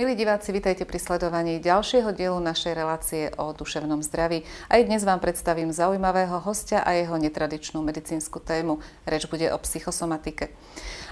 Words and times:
Milí 0.00 0.16
diváci, 0.16 0.48
vitajte 0.48 0.88
pri 0.88 0.96
sledovaní 0.96 1.60
ďalšieho 1.60 2.16
dielu 2.16 2.40
našej 2.40 2.72
relácie 2.72 3.28
o 3.36 3.52
duševnom 3.52 4.00
zdraví. 4.00 4.48
Aj 4.72 4.80
dnes 4.80 5.04
vám 5.04 5.20
predstavím 5.20 5.76
zaujímavého 5.76 6.40
hostia 6.40 6.80
a 6.80 6.96
jeho 6.96 7.20
netradičnú 7.20 7.84
medicínsku 7.84 8.40
tému. 8.40 8.80
Reč 9.04 9.28
bude 9.28 9.52
o 9.52 9.60
psychosomatike. 9.60 10.56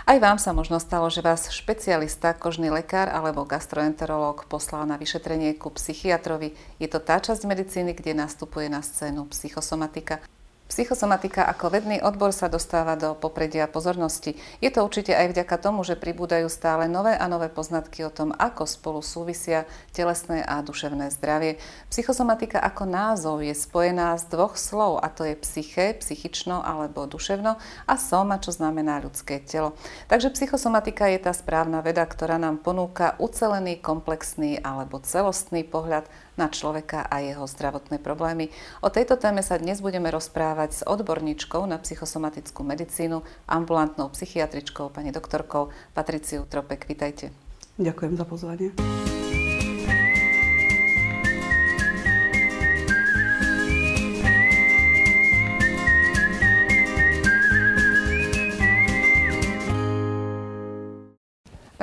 Aj 0.08 0.16
vám 0.16 0.40
sa 0.40 0.56
možno 0.56 0.80
stalo, 0.80 1.12
že 1.12 1.20
vás 1.20 1.52
špecialista, 1.52 2.32
kožný 2.32 2.72
lekár 2.72 3.12
alebo 3.12 3.44
gastroenterológ 3.44 4.48
poslal 4.48 4.88
na 4.88 4.96
vyšetrenie 4.96 5.52
ku 5.60 5.68
psychiatrovi. 5.68 6.56
Je 6.80 6.88
to 6.88 6.96
tá 6.96 7.20
časť 7.20 7.44
medicíny, 7.44 7.92
kde 7.92 8.16
nastupuje 8.16 8.72
na 8.72 8.80
scénu 8.80 9.28
psychosomatika. 9.28 10.24
Psychosomatika 10.68 11.48
ako 11.48 11.72
vedný 11.72 11.96
odbor 12.04 12.28
sa 12.28 12.44
dostáva 12.52 12.92
do 12.92 13.16
popredia 13.16 13.64
pozornosti. 13.64 14.36
Je 14.60 14.68
to 14.68 14.84
určite 14.84 15.16
aj 15.16 15.32
vďaka 15.32 15.56
tomu, 15.56 15.80
že 15.80 15.96
pribúdajú 15.96 16.44
stále 16.52 16.84
nové 16.84 17.16
a 17.16 17.24
nové 17.24 17.48
poznatky 17.48 18.04
o 18.04 18.12
tom, 18.12 18.36
ako 18.36 18.68
spolu 18.68 19.00
súvisia 19.00 19.64
telesné 19.96 20.44
a 20.44 20.60
duševné 20.60 21.08
zdravie. 21.16 21.56
Psychosomatika 21.88 22.60
ako 22.60 22.84
názov 22.84 23.40
je 23.40 23.56
spojená 23.56 24.12
z 24.20 24.28
dvoch 24.28 24.60
slov, 24.60 25.00
a 25.00 25.08
to 25.08 25.24
je 25.24 25.40
psyché, 25.40 25.96
psychično 26.04 26.60
alebo 26.60 27.08
duševno 27.08 27.56
a 27.88 27.94
soma, 27.96 28.36
čo 28.36 28.52
znamená 28.52 29.00
ľudské 29.00 29.40
telo. 29.40 29.72
Takže 30.12 30.36
psychosomatika 30.36 31.08
je 31.08 31.24
tá 31.24 31.32
správna 31.32 31.80
veda, 31.80 32.04
ktorá 32.04 32.36
nám 32.36 32.60
ponúka 32.60 33.16
ucelený, 33.16 33.80
komplexný 33.80 34.60
alebo 34.60 35.00
celostný 35.00 35.64
pohľad 35.64 36.04
na 36.38 36.46
človeka 36.48 37.04
a 37.04 37.18
jeho 37.18 37.44
zdravotné 37.44 37.98
problémy. 37.98 38.48
O 38.80 38.88
tejto 38.88 39.18
téme 39.18 39.42
sa 39.42 39.58
dnes 39.58 39.82
budeme 39.82 40.08
rozprávať 40.08 40.70
s 40.72 40.82
odborníčkou 40.86 41.66
na 41.66 41.76
psychosomatickú 41.82 42.62
medicínu, 42.62 43.26
ambulantnou 43.50 44.14
psychiatričkou, 44.14 44.94
pani 44.94 45.10
doktorkou 45.10 45.74
Patriciu 45.92 46.46
Tropek. 46.46 46.86
Vítajte. 46.86 47.34
Ďakujem 47.78 48.14
za 48.14 48.24
pozvanie. 48.24 48.70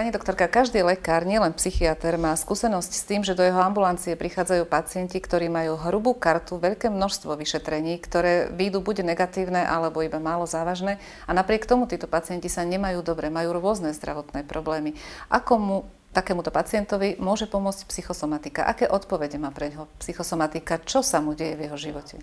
Pani 0.06 0.14
doktorka, 0.14 0.46
každý 0.46 0.86
lekár, 0.86 1.26
nielen 1.26 1.50
psychiatr, 1.58 2.14
má 2.22 2.38
skúsenosť 2.38 2.92
s 2.94 3.04
tým, 3.10 3.26
že 3.26 3.34
do 3.34 3.42
jeho 3.42 3.58
ambulancie 3.58 4.14
prichádzajú 4.14 4.70
pacienti, 4.70 5.18
ktorí 5.18 5.50
majú 5.50 5.82
hrubú 5.82 6.14
kartu, 6.14 6.62
veľké 6.62 6.94
množstvo 6.94 7.34
vyšetrení, 7.34 7.98
ktoré 8.06 8.54
výjdu 8.54 8.86
buď 8.86 9.02
negatívne, 9.02 9.66
alebo 9.66 10.06
iba 10.06 10.22
málo 10.22 10.46
závažné. 10.46 11.02
A 11.26 11.34
napriek 11.34 11.66
tomu 11.66 11.90
títo 11.90 12.06
pacienti 12.06 12.54
sa 12.54 12.62
nemajú 12.62 13.02
dobre, 13.02 13.34
majú 13.34 13.58
rôzne 13.58 13.98
zdravotné 13.98 14.46
problémy. 14.46 14.94
Ako 15.34 15.58
mu 15.58 15.78
takémuto 16.14 16.54
pacientovi 16.54 17.18
môže 17.18 17.50
pomôcť 17.50 17.90
psychosomatika? 17.90 18.62
Aké 18.70 18.86
odpovede 18.86 19.42
má 19.42 19.50
pre 19.50 19.74
ňoho 19.74 19.90
psychosomatika? 20.06 20.86
Čo 20.86 21.02
sa 21.02 21.18
mu 21.18 21.34
deje 21.34 21.58
v 21.58 21.66
jeho 21.66 21.82
živote? 21.82 22.22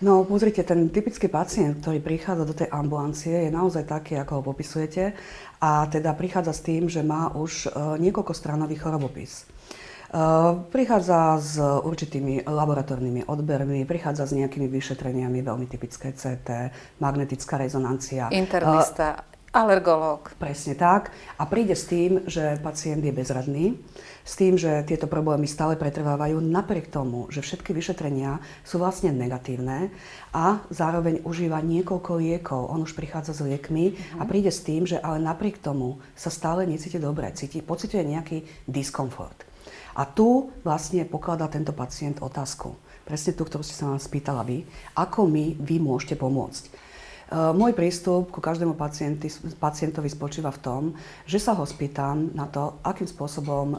No 0.00 0.24
pozrite, 0.24 0.64
ten 0.64 0.88
typický 0.88 1.28
pacient, 1.28 1.84
ktorý 1.84 2.00
prichádza 2.00 2.44
do 2.48 2.56
tej 2.56 2.72
ambulancie, 2.72 3.44
je 3.44 3.50
naozaj 3.52 3.84
taký, 3.84 4.16
ako 4.16 4.40
ho 4.40 4.42
popisujete. 4.48 5.12
A 5.60 5.84
teda 5.92 6.16
prichádza 6.16 6.56
s 6.56 6.64
tým, 6.64 6.88
že 6.88 7.04
má 7.04 7.28
už 7.36 7.68
e, 7.68 8.00
niekoľko 8.00 8.32
stranový 8.32 8.80
chorobopis. 8.80 9.44
E, 9.44 10.16
prichádza 10.72 11.36
s 11.36 11.60
určitými 11.60 12.48
laboratórnymi 12.48 13.28
odbermi, 13.28 13.84
prichádza 13.84 14.24
s 14.24 14.32
nejakými 14.32 14.72
vyšetreniami, 14.72 15.44
veľmi 15.44 15.68
typické 15.68 16.16
CT, 16.16 16.48
magnetická 16.96 17.60
rezonancia. 17.60 18.32
Internista, 18.32 19.28
alergológ. 19.50 20.34
Presne 20.38 20.78
tak. 20.78 21.10
A 21.38 21.46
príde 21.46 21.74
s 21.74 21.86
tým, 21.90 22.22
že 22.26 22.58
pacient 22.62 23.02
je 23.02 23.12
bezradný 23.14 23.78
s 24.30 24.36
tým, 24.36 24.54
že 24.54 24.84
tieto 24.86 25.08
problémy 25.08 25.48
stále 25.48 25.74
pretrvávajú 25.74 26.38
napriek 26.38 26.92
tomu, 26.92 27.26
že 27.32 27.42
všetky 27.42 27.72
vyšetrenia 27.72 28.38
sú 28.62 28.78
vlastne 28.78 29.10
negatívne 29.10 29.90
a 30.30 30.62
zároveň 30.70 31.24
užíva 31.24 31.58
niekoľko 31.64 32.20
liekov. 32.20 32.70
On 32.70 32.84
už 32.84 32.94
prichádza 32.94 33.34
s 33.34 33.42
liekmi 33.42 33.90
uh-huh. 33.90 34.20
a 34.20 34.24
mhm. 34.24 34.28
príde 34.30 34.52
s 34.52 34.62
tým, 34.62 34.86
že 34.86 35.00
ale 35.00 35.18
napriek 35.18 35.58
tomu 35.58 35.98
sa 36.14 36.30
stále 36.30 36.68
necíti 36.68 37.00
dobre, 37.00 37.26
cíti, 37.34 37.64
pociťuje 37.64 38.02
nejaký 38.06 38.38
diskomfort. 38.68 39.48
A 39.98 40.06
tu 40.06 40.54
vlastne 40.62 41.02
pokladá 41.02 41.50
tento 41.50 41.74
pacient 41.74 42.22
otázku. 42.22 42.78
Presne 43.02 43.34
tú, 43.34 43.42
ktorú 43.42 43.66
ste 43.66 43.74
sa 43.74 43.90
nás 43.90 44.06
spýtala 44.06 44.46
vy. 44.46 44.62
Ako 44.94 45.26
mi 45.26 45.58
vy 45.58 45.82
môžete 45.82 46.14
pomôcť? 46.14 46.70
Eh, 47.30 47.54
môj 47.54 47.78
prístup 47.78 48.34
ku 48.34 48.42
každému 48.42 48.74
pacientovi 49.62 50.08
spočíva 50.10 50.50
v 50.50 50.58
tom, 50.58 50.82
že 51.30 51.38
sa 51.38 51.54
ho 51.54 51.62
spýtam 51.62 52.34
na 52.34 52.50
to, 52.50 52.82
akým 52.82 53.06
spôsobom 53.06 53.66
eh, 53.70 53.78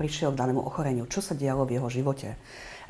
prišiel 0.00 0.32
k 0.32 0.40
danému 0.40 0.64
ochoreniu, 0.64 1.04
čo 1.04 1.20
sa 1.20 1.36
dialo 1.36 1.68
v 1.68 1.76
jeho 1.76 1.92
živote 1.92 2.32
eh, 2.32 2.38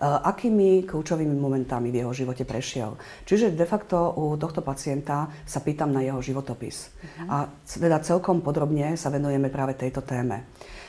akými 0.06 0.86
kľúčovými 0.86 1.34
momentami 1.34 1.90
v 1.90 2.06
jeho 2.06 2.14
živote 2.14 2.46
prešiel. 2.46 2.94
Čiže 3.26 3.58
de 3.58 3.66
facto 3.66 4.14
u 4.14 4.38
tohto 4.38 4.62
pacienta 4.62 5.26
sa 5.42 5.58
pýtam 5.58 5.90
na 5.90 6.06
jeho 6.06 6.22
životopis. 6.22 6.86
Uh-huh. 6.86 7.26
A 7.26 7.36
teda 7.66 7.98
celkom 7.98 8.46
podrobne 8.46 8.94
sa 8.94 9.10
venujeme 9.10 9.50
práve 9.50 9.74
tejto 9.74 10.06
téme. 10.06 10.46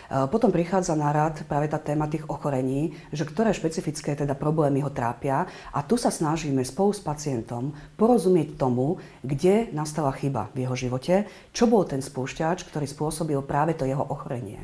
Eh, 0.08 0.24
potom 0.32 0.56
prichádza 0.56 0.96
na 0.96 1.12
rad 1.12 1.44
práve 1.52 1.68
tá 1.68 1.76
téma 1.76 2.08
tých 2.08 2.24
ochorení, 2.32 2.96
že 3.12 3.28
ktoré 3.28 3.52
špecifické 3.52 4.16
teda 4.16 4.40
problémy 4.40 4.80
ho 4.80 4.88
trápia 4.88 5.44
a 5.76 5.84
tu 5.84 6.00
sa 6.00 6.08
snažíme 6.08 6.64
spolu 6.64 6.96
s 6.96 7.04
pacientom 7.04 7.76
porozumieť 8.00 8.56
tomu, 8.56 9.04
kde 9.20 9.68
nastala 9.76 10.16
chyba 10.16 10.48
v 10.56 10.64
jeho 10.64 10.76
živote, 10.80 11.28
čo 11.52 11.68
bol 11.68 11.84
ten 11.84 12.00
spúšťač, 12.00 12.64
ktorý 12.72 12.88
spôsobil 12.88 13.40
práve 13.44 13.76
to 13.76 13.84
jeho 13.84 14.04
ochorenie. 14.08 14.64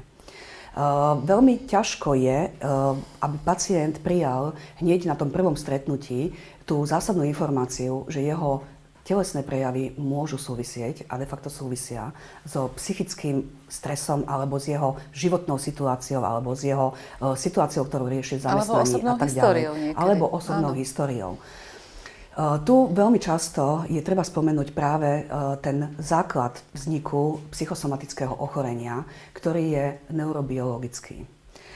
Uh, 0.74 1.22
veľmi 1.22 1.70
ťažko 1.70 2.18
je, 2.18 2.50
uh, 2.50 2.98
aby 3.22 3.38
pacient 3.46 4.02
prijal 4.02 4.58
hneď 4.82 5.06
na 5.06 5.14
tom 5.14 5.30
prvom 5.30 5.54
stretnutí 5.54 6.34
tú 6.66 6.82
zásadnú 6.82 7.22
informáciu, 7.30 8.10
že 8.10 8.26
jeho 8.26 8.66
telesné 9.04 9.44
prejavy 9.44 9.94
môžu 10.00 10.40
súvisieť 10.40 11.06
a 11.12 11.20
de 11.20 11.28
facto 11.28 11.52
súvisia 11.52 12.16
so 12.48 12.72
psychickým 12.80 13.44
stresom 13.68 14.24
alebo 14.26 14.56
s 14.58 14.72
jeho 14.72 14.96
životnou 15.12 15.60
situáciou 15.60 16.24
alebo 16.24 16.56
s 16.56 16.64
jeho 16.64 16.96
uh, 16.96 17.36
situáciou, 17.36 17.84
ktorú 17.86 18.08
rieši 18.08 18.40
zamestnaní 18.40 19.04
a 19.04 19.20
tak 19.20 19.32
ďalej. 19.36 19.64
Niekedy. 19.92 20.00
Alebo 20.00 20.32
osobnou 20.32 20.72
Áno. 20.72 20.80
históriou. 20.80 21.32
Uh, 22.34 22.58
tu 22.66 22.90
veľmi 22.90 23.22
často 23.22 23.86
je 23.86 24.02
treba 24.02 24.26
spomenúť 24.26 24.74
práve 24.74 25.28
uh, 25.28 25.54
ten 25.62 25.94
základ 26.02 26.58
vzniku 26.74 27.46
psychosomatického 27.54 28.34
ochorenia, 28.34 29.06
ktorý 29.38 29.64
je 29.70 29.86
neurobiologický. 30.10 31.30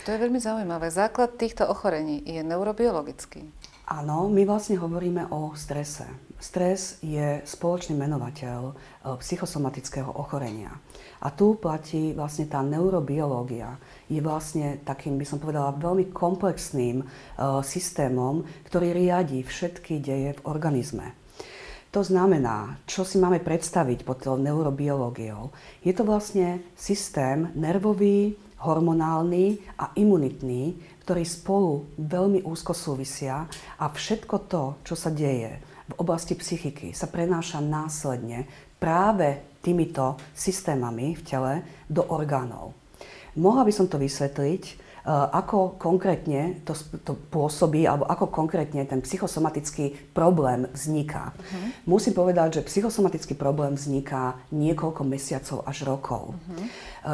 To 0.07 0.15
je 0.15 0.23
veľmi 0.23 0.39
zaujímavé. 0.39 0.87
Základ 0.87 1.35
týchto 1.35 1.67
ochorení 1.67 2.23
je 2.23 2.39
neurobiologický. 2.39 3.43
Áno, 3.91 4.31
my 4.31 4.47
vlastne 4.47 4.79
hovoríme 4.79 5.27
o 5.35 5.51
strese. 5.53 6.07
Stres 6.37 7.01
je 7.01 7.41
spoločný 7.49 7.97
menovateľ 7.97 8.59
e, 8.69 8.73
psychosomatického 9.17 10.21
ochorenia. 10.21 10.69
A 11.17 11.33
tu 11.33 11.57
platí 11.57 12.13
vlastne 12.13 12.45
tá 12.45 12.61
neurobiológia. 12.61 13.73
Je 14.05 14.21
vlastne 14.21 14.77
takým, 14.85 15.17
by 15.17 15.25
som 15.25 15.41
povedala, 15.41 15.73
veľmi 15.73 16.13
komplexným 16.13 17.01
e, 17.01 17.05
systémom, 17.65 18.45
ktorý 18.69 18.93
riadi 18.93 19.41
všetky 19.41 19.97
deje 19.97 20.37
v 20.37 20.43
organizme. 20.45 21.17
To 21.89 22.05
znamená, 22.05 22.85
čo 22.85 23.01
si 23.01 23.17
máme 23.17 23.41
predstaviť 23.41 24.05
pod 24.05 24.21
tou 24.21 24.37
neurobiológiou. 24.37 25.49
Je 25.81 25.89
to 25.89 26.05
vlastne 26.05 26.61
systém 26.77 27.49
nervový, 27.57 28.37
hormonálny 28.61 29.57
a 29.81 29.89
imunitný, 29.97 30.77
ktorý 31.01 31.23
spolu 31.25 31.89
veľmi 31.97 32.45
úzko 32.45 32.77
súvisia 32.77 33.49
a 33.81 33.89
všetko 33.89 34.35
to, 34.45 34.63
čo 34.85 34.93
sa 34.93 35.09
deje 35.09 35.76
v 35.87 35.93
oblasti 35.97 36.35
psychiky 36.35 36.91
sa 36.91 37.07
prenáša 37.07 37.63
následne 37.63 38.43
práve 38.77 39.39
týmito 39.63 40.19
systémami 40.35 41.15
v 41.17 41.21
tele 41.23 41.53
do 41.87 42.03
orgánov. 42.07 42.75
Mohla 43.37 43.69
by 43.69 43.73
som 43.73 43.85
to 43.85 44.01
vysvetliť, 44.01 44.63
e, 44.65 44.73
ako 45.11 45.77
konkrétne 45.77 46.65
to, 46.65 46.73
to 47.05 47.13
pôsobí, 47.29 47.85
alebo 47.85 48.09
ako 48.09 48.33
konkrétne 48.33 48.81
ten 48.89 48.97
psychosomatický 48.97 50.11
problém 50.11 50.65
vzniká. 50.73 51.37
Uh-huh. 51.37 51.69
Musím 51.85 52.17
povedať, 52.17 52.59
že 52.59 52.67
psychosomatický 52.67 53.37
problém 53.37 53.77
vzniká 53.77 54.41
niekoľko 54.49 55.01
mesiacov 55.05 55.61
až 55.69 55.85
rokov. 55.85 56.33
Uh-huh. 56.33 56.65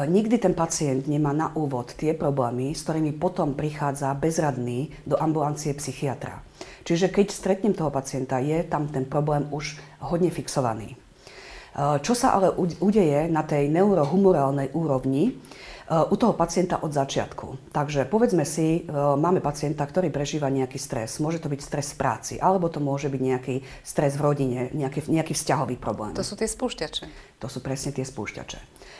Nikdy 0.08 0.40
ten 0.40 0.56
pacient 0.56 1.04
nemá 1.06 1.36
na 1.36 1.52
úvod 1.52 1.92
tie 1.92 2.16
problémy, 2.16 2.72
s 2.72 2.82
ktorými 2.88 3.14
potom 3.20 3.52
prichádza 3.52 4.16
bezradný 4.16 4.90
do 5.04 5.20
ambulancie 5.20 5.76
psychiatra. 5.76 6.40
Čiže 6.84 7.08
keď 7.08 7.32
stretnem 7.32 7.72
toho 7.72 7.88
pacienta, 7.88 8.38
je 8.38 8.60
tam 8.62 8.86
ten 8.92 9.08
problém 9.08 9.48
už 9.48 9.80
hodne 10.04 10.28
fixovaný. 10.28 11.00
Čo 11.74 12.14
sa 12.14 12.38
ale 12.38 12.54
udeje 12.58 13.26
na 13.26 13.42
tej 13.42 13.66
neurohumorálnej 13.72 14.70
úrovni, 14.76 15.40
u 15.84 16.16
toho 16.16 16.32
pacienta 16.32 16.80
od 16.80 16.96
začiatku. 16.96 17.68
Takže 17.68 18.08
povedzme 18.08 18.48
si, 18.48 18.88
máme 18.96 19.44
pacienta, 19.44 19.84
ktorý 19.84 20.08
prežíva 20.08 20.48
nejaký 20.48 20.80
stres. 20.80 21.20
Môže 21.20 21.44
to 21.44 21.52
byť 21.52 21.60
stres 21.60 21.92
v 21.92 22.00
práci, 22.00 22.34
alebo 22.40 22.72
to 22.72 22.80
môže 22.80 23.12
byť 23.12 23.20
nejaký 23.20 23.60
stres 23.84 24.16
v 24.16 24.24
rodine, 24.24 24.60
nejaký, 24.72 25.12
nejaký 25.12 25.36
vzťahový 25.36 25.76
problém. 25.76 26.16
To 26.16 26.24
sú 26.24 26.40
tie 26.40 26.48
spúšťače. 26.48 27.04
To 27.44 27.52
sú 27.52 27.60
presne 27.60 27.92
tie 27.92 28.00
spúšťače. 28.00 28.58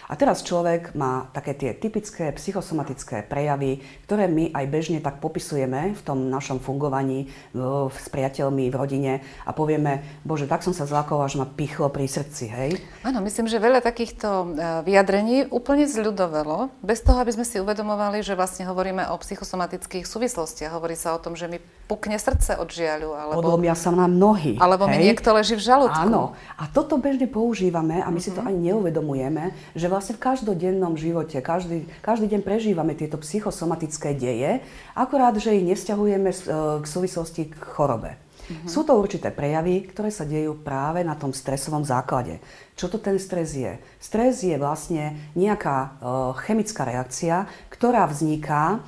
A 0.08 0.14
teraz 0.20 0.44
človek 0.44 0.92
má 0.92 1.32
také 1.32 1.56
tie 1.56 1.70
typické 1.72 2.28
psychosomatické 2.32 3.24
prejavy, 3.24 3.80
ktoré 4.04 4.28
my 4.28 4.52
aj 4.52 4.64
bežne 4.68 4.98
tak 5.00 5.18
popisujeme 5.24 5.96
v 5.96 6.02
tom 6.04 6.28
našom 6.28 6.60
fungovaní 6.60 7.32
s 7.88 8.08
priateľmi 8.12 8.68
v 8.68 8.76
rodine 8.76 9.12
a 9.48 9.50
povieme, 9.56 10.04
bože, 10.26 10.44
tak 10.44 10.60
som 10.60 10.76
sa 10.76 10.84
zlakol, 10.84 11.24
až 11.24 11.40
ma 11.40 11.46
pichlo 11.48 11.88
pri 11.88 12.04
srdci, 12.04 12.44
hej? 12.52 12.70
Áno, 13.00 13.24
myslím, 13.24 13.48
že 13.48 13.56
veľa 13.56 13.80
takýchto 13.80 14.28
e, 14.28 14.46
vyjadrení 14.84 15.48
úplne 15.48 15.88
zľudovelo, 15.88 16.68
bez 16.84 17.00
toho, 17.00 17.20
aby 17.20 17.32
sme 17.32 17.48
si 17.48 17.56
uvedomovali, 17.60 18.20
že 18.20 18.36
vlastne 18.36 18.68
hovoríme 18.68 19.08
o 19.12 19.16
psychosomatických 19.16 20.04
súvislostiach. 20.04 20.72
Hovorí 20.76 20.96
sa 20.96 21.16
o 21.16 21.22
tom, 21.22 21.32
že 21.32 21.48
mi 21.48 21.58
pukne 21.84 22.16
srdce 22.16 22.56
od 22.56 22.68
žiaľu. 22.68 23.12
Alebo, 23.12 23.40
Odlomia 23.44 23.76
sa 23.76 23.92
nám 23.92 24.12
nohy. 24.12 24.56
Alebo 24.56 24.88
hej? 24.88 24.92
mi 24.92 24.96
niekto 25.08 25.28
leží 25.36 25.54
v 25.56 25.64
žalúdku. 25.64 26.08
Áno. 26.08 26.32
A 26.56 26.64
toto 26.68 26.96
bežne 26.96 27.28
používame 27.28 28.00
a 28.00 28.08
my 28.08 28.16
uh-huh. 28.16 28.24
si 28.24 28.30
to 28.32 28.40
mhm. 28.40 28.48
ani 28.48 28.58
neuvedomujeme, 28.72 29.44
že 29.76 29.86
vlastne 29.94 30.18
v 30.18 30.24
každodennom 30.26 30.98
živote, 30.98 31.38
každý, 31.38 31.86
každý 32.02 32.26
deň 32.34 32.40
prežívame 32.42 32.98
tieto 32.98 33.14
psychosomatické 33.22 34.18
deje, 34.18 34.66
akurát, 34.98 35.38
že 35.38 35.54
ich 35.54 35.62
nevzťahujeme 35.62 36.30
e, 36.34 36.36
k 36.82 36.86
súvislosti 36.86 37.54
k 37.54 37.54
chorobe. 37.62 38.18
Mm-hmm. 38.44 38.68
Sú 38.68 38.84
to 38.84 38.98
určité 38.98 39.32
prejavy, 39.32 39.88
ktoré 39.88 40.12
sa 40.12 40.28
dejú 40.28 40.60
práve 40.60 41.00
na 41.00 41.16
tom 41.16 41.32
stresovom 41.32 41.80
základe. 41.80 42.42
Čo 42.74 42.90
to 42.90 42.98
ten 42.98 43.22
stres 43.22 43.54
je? 43.54 43.78
Stres 44.02 44.42
je 44.42 44.58
vlastne 44.58 45.14
nejaká 45.38 45.78
e, 45.78 45.88
chemická 46.42 46.82
reakcia, 46.82 47.46
ktorá 47.70 48.02
vzniká 48.10 48.62
e, 48.74 48.78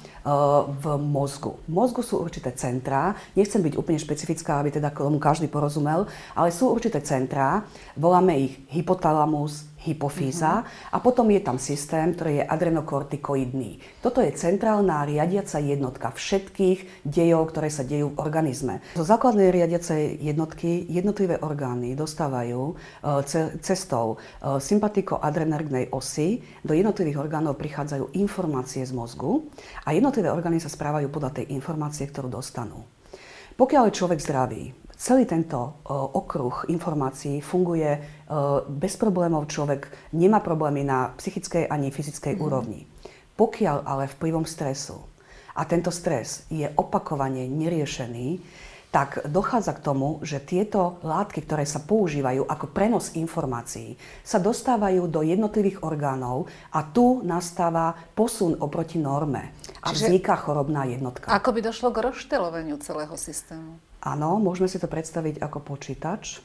v 0.67 0.85
mozgu. 0.99 1.55
V 1.65 1.71
mozgu 1.71 2.03
sú 2.03 2.19
určité 2.19 2.51
centrá, 2.51 3.15
nechcem 3.39 3.63
byť 3.63 3.79
úplne 3.79 4.03
špecifická, 4.03 4.59
aby 4.59 4.75
teda 4.75 4.91
tomu 4.91 5.23
každý 5.23 5.47
porozumel, 5.47 6.11
ale 6.35 6.51
sú 6.51 6.75
určité 6.75 6.99
centrá, 6.99 7.63
voláme 7.95 8.35
ich 8.35 8.59
hypotalamus, 8.75 9.71
hypofýza 9.87 10.67
uh-huh. 10.67 10.95
a 10.95 10.99
potom 10.99 11.31
je 11.31 11.41
tam 11.41 11.63
systém, 11.63 12.11
ktorý 12.11 12.43
je 12.43 12.45
adrenokortikoidný. 12.51 14.03
Toto 14.03 14.19
je 14.19 14.35
centrálna 14.35 15.07
riadiaca 15.07 15.63
jednotka 15.63 16.11
všetkých 16.11 17.07
dejov, 17.07 17.55
ktoré 17.55 17.71
sa 17.71 17.87
dejú 17.87 18.11
v 18.13 18.19
organizme. 18.19 18.83
Zo 18.99 19.07
základnej 19.07 19.55
riadiacej 19.55 20.19
jednotky 20.27 20.91
jednotlivé 20.91 21.39
orgány 21.39 21.95
dostávajú 21.95 22.75
e, 22.75 23.23
cestou 23.77 24.17
e, 24.17 24.57
sympatiko-adrenergnej 24.57 25.93
osy, 25.93 26.41
do 26.65 26.73
jednotlivých 26.73 27.21
orgánov 27.21 27.61
prichádzajú 27.61 28.17
informácie 28.17 28.81
z 28.81 28.97
mozgu 28.97 29.45
a 29.85 29.93
jednotlivé 29.93 30.33
orgány 30.33 30.57
sa 30.57 30.73
správajú 30.73 31.13
podľa 31.13 31.45
tej 31.45 31.53
informácie, 31.53 32.09
ktorú 32.09 32.33
dostanú. 32.33 32.89
Pokiaľ 33.61 33.93
je 33.93 33.99
človek 34.01 34.21
zdravý, 34.25 34.63
Celý 34.97 35.29
tento 35.29 35.85
okruh 35.93 36.73
informácií 36.73 37.45
funguje 37.45 38.01
bez 38.81 38.97
problémov. 38.97 39.45
Človek 39.45 39.93
nemá 40.17 40.41
problémy 40.41 40.89
na 40.89 41.13
psychickej 41.21 41.69
ani 41.69 41.93
fyzickej 41.93 42.33
mm. 42.33 42.41
úrovni. 42.41 42.89
Pokiaľ 43.37 43.85
ale 43.85 44.09
vplyvom 44.09 44.49
stresu 44.49 44.97
a 45.53 45.69
tento 45.69 45.93
stres 45.93 46.49
je 46.49 46.65
opakovane 46.81 47.45
neriešený, 47.45 48.41
tak 48.97 49.29
dochádza 49.29 49.77
k 49.77 49.85
tomu, 49.85 50.25
že 50.25 50.41
tieto 50.41 50.97
látky, 51.05 51.45
ktoré 51.45 51.69
sa 51.69 51.85
používajú 51.85 52.49
ako 52.49 52.73
prenos 52.73 53.13
informácií, 53.13 53.93
sa 54.25 54.41
dostávajú 54.41 55.05
do 55.05 55.21
jednotlivých 55.21 55.85
orgánov 55.85 56.49
a 56.73 56.81
tu 56.81 57.21
nastáva 57.21 57.93
posun 58.17 58.57
oproti 58.57 58.97
norme 58.97 59.53
a 59.85 59.93
Čiže 59.93 60.09
vzniká 60.09 60.41
chorobná 60.41 60.89
jednotka. 60.89 61.29
Ako 61.29 61.53
by 61.53 61.61
došlo 61.61 61.93
k 61.93 62.09
rozštelovaniu 62.09 62.81
celého 62.81 63.13
systému? 63.21 63.77
Áno, 64.01 64.41
môžeme 64.41 64.65
si 64.65 64.81
to 64.81 64.89
predstaviť 64.89 65.45
ako 65.45 65.61
počítač, 65.61 66.41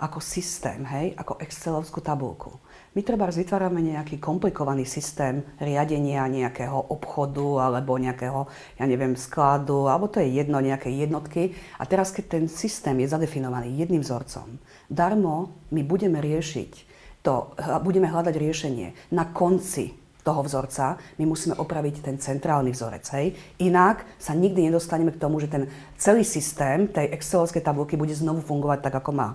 ako 0.00 0.18
systém, 0.24 0.80
hej, 0.88 1.12
ako 1.20 1.36
Excelovskú 1.36 2.00
tabulku. 2.00 2.56
My 2.96 3.04
treba 3.04 3.28
vytvárame 3.28 3.84
nejaký 3.84 4.16
komplikovaný 4.16 4.88
systém 4.88 5.44
riadenia 5.60 6.24
nejakého 6.26 6.90
obchodu 6.90 7.70
alebo 7.70 8.00
nejakého, 8.00 8.48
ja 8.80 8.84
neviem, 8.88 9.14
skladu, 9.14 9.86
alebo 9.86 10.08
to 10.08 10.18
je 10.24 10.40
jedno, 10.40 10.58
nejaké 10.58 10.88
jednotky. 10.88 11.52
A 11.78 11.84
teraz, 11.84 12.10
keď 12.10 12.40
ten 12.40 12.44
systém 12.48 12.96
je 13.04 13.12
zadefinovaný 13.12 13.76
jedným 13.76 14.00
vzorcom, 14.00 14.56
darmo 14.88 15.52
my 15.70 15.84
budeme 15.84 16.18
riešiť 16.18 16.72
to, 17.20 17.52
budeme 17.84 18.08
hľadať 18.08 18.34
riešenie 18.34 19.12
na 19.12 19.28
konci 19.28 19.99
toho 20.20 20.44
vzorca, 20.44 21.00
my 21.18 21.24
musíme 21.26 21.56
opraviť 21.56 22.04
ten 22.04 22.16
centrálny 22.20 22.70
vzorec. 22.72 23.04
Hej? 23.16 23.26
Inak 23.60 24.04
sa 24.20 24.36
nikdy 24.36 24.68
nedostaneme 24.68 25.12
k 25.12 25.20
tomu, 25.20 25.40
že 25.40 25.48
ten 25.48 25.68
celý 25.96 26.24
systém 26.24 26.88
tej 26.88 27.12
excelovskej 27.12 27.64
tabulky 27.64 27.96
bude 27.96 28.12
znovu 28.12 28.44
fungovať 28.44 28.78
tak, 28.84 28.94
ako 29.00 29.10
má. 29.12 29.28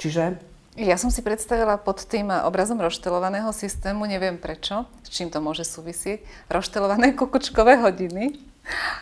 Čiže 0.00 0.50
ja 0.78 0.94
som 0.96 1.10
si 1.10 1.20
predstavila 1.20 1.76
pod 1.76 2.06
tým 2.06 2.30
obrazom 2.30 2.78
roštelovaného 2.78 3.50
systému, 3.50 4.06
neviem 4.06 4.38
prečo, 4.38 4.86
s 5.02 5.10
čím 5.10 5.28
to 5.28 5.42
môže 5.42 5.66
súvisieť, 5.66 6.22
roštelované 6.46 7.12
kukučkové 7.12 7.82
hodiny, 7.82 8.49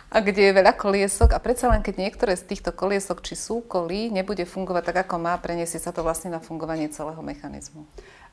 a 0.09 0.17
kde 0.23 0.49
je 0.49 0.57
veľa 0.57 0.73
koliesok 0.73 1.35
a 1.35 1.39
predsa 1.39 1.69
len 1.69 1.85
keď 1.85 1.95
niektoré 2.01 2.33
z 2.33 2.49
týchto 2.49 2.73
koliesok 2.73 3.21
či 3.21 3.37
súkolí 3.37 4.09
nebude 4.09 4.43
fungovať 4.47 4.83
tak, 4.89 4.97
ako 5.09 5.15
má, 5.21 5.37
preniesie 5.37 5.77
sa 5.77 5.93
to 5.93 6.01
vlastne 6.01 6.33
na 6.33 6.41
fungovanie 6.41 6.89
celého 6.89 7.19
mechanizmu. 7.21 7.85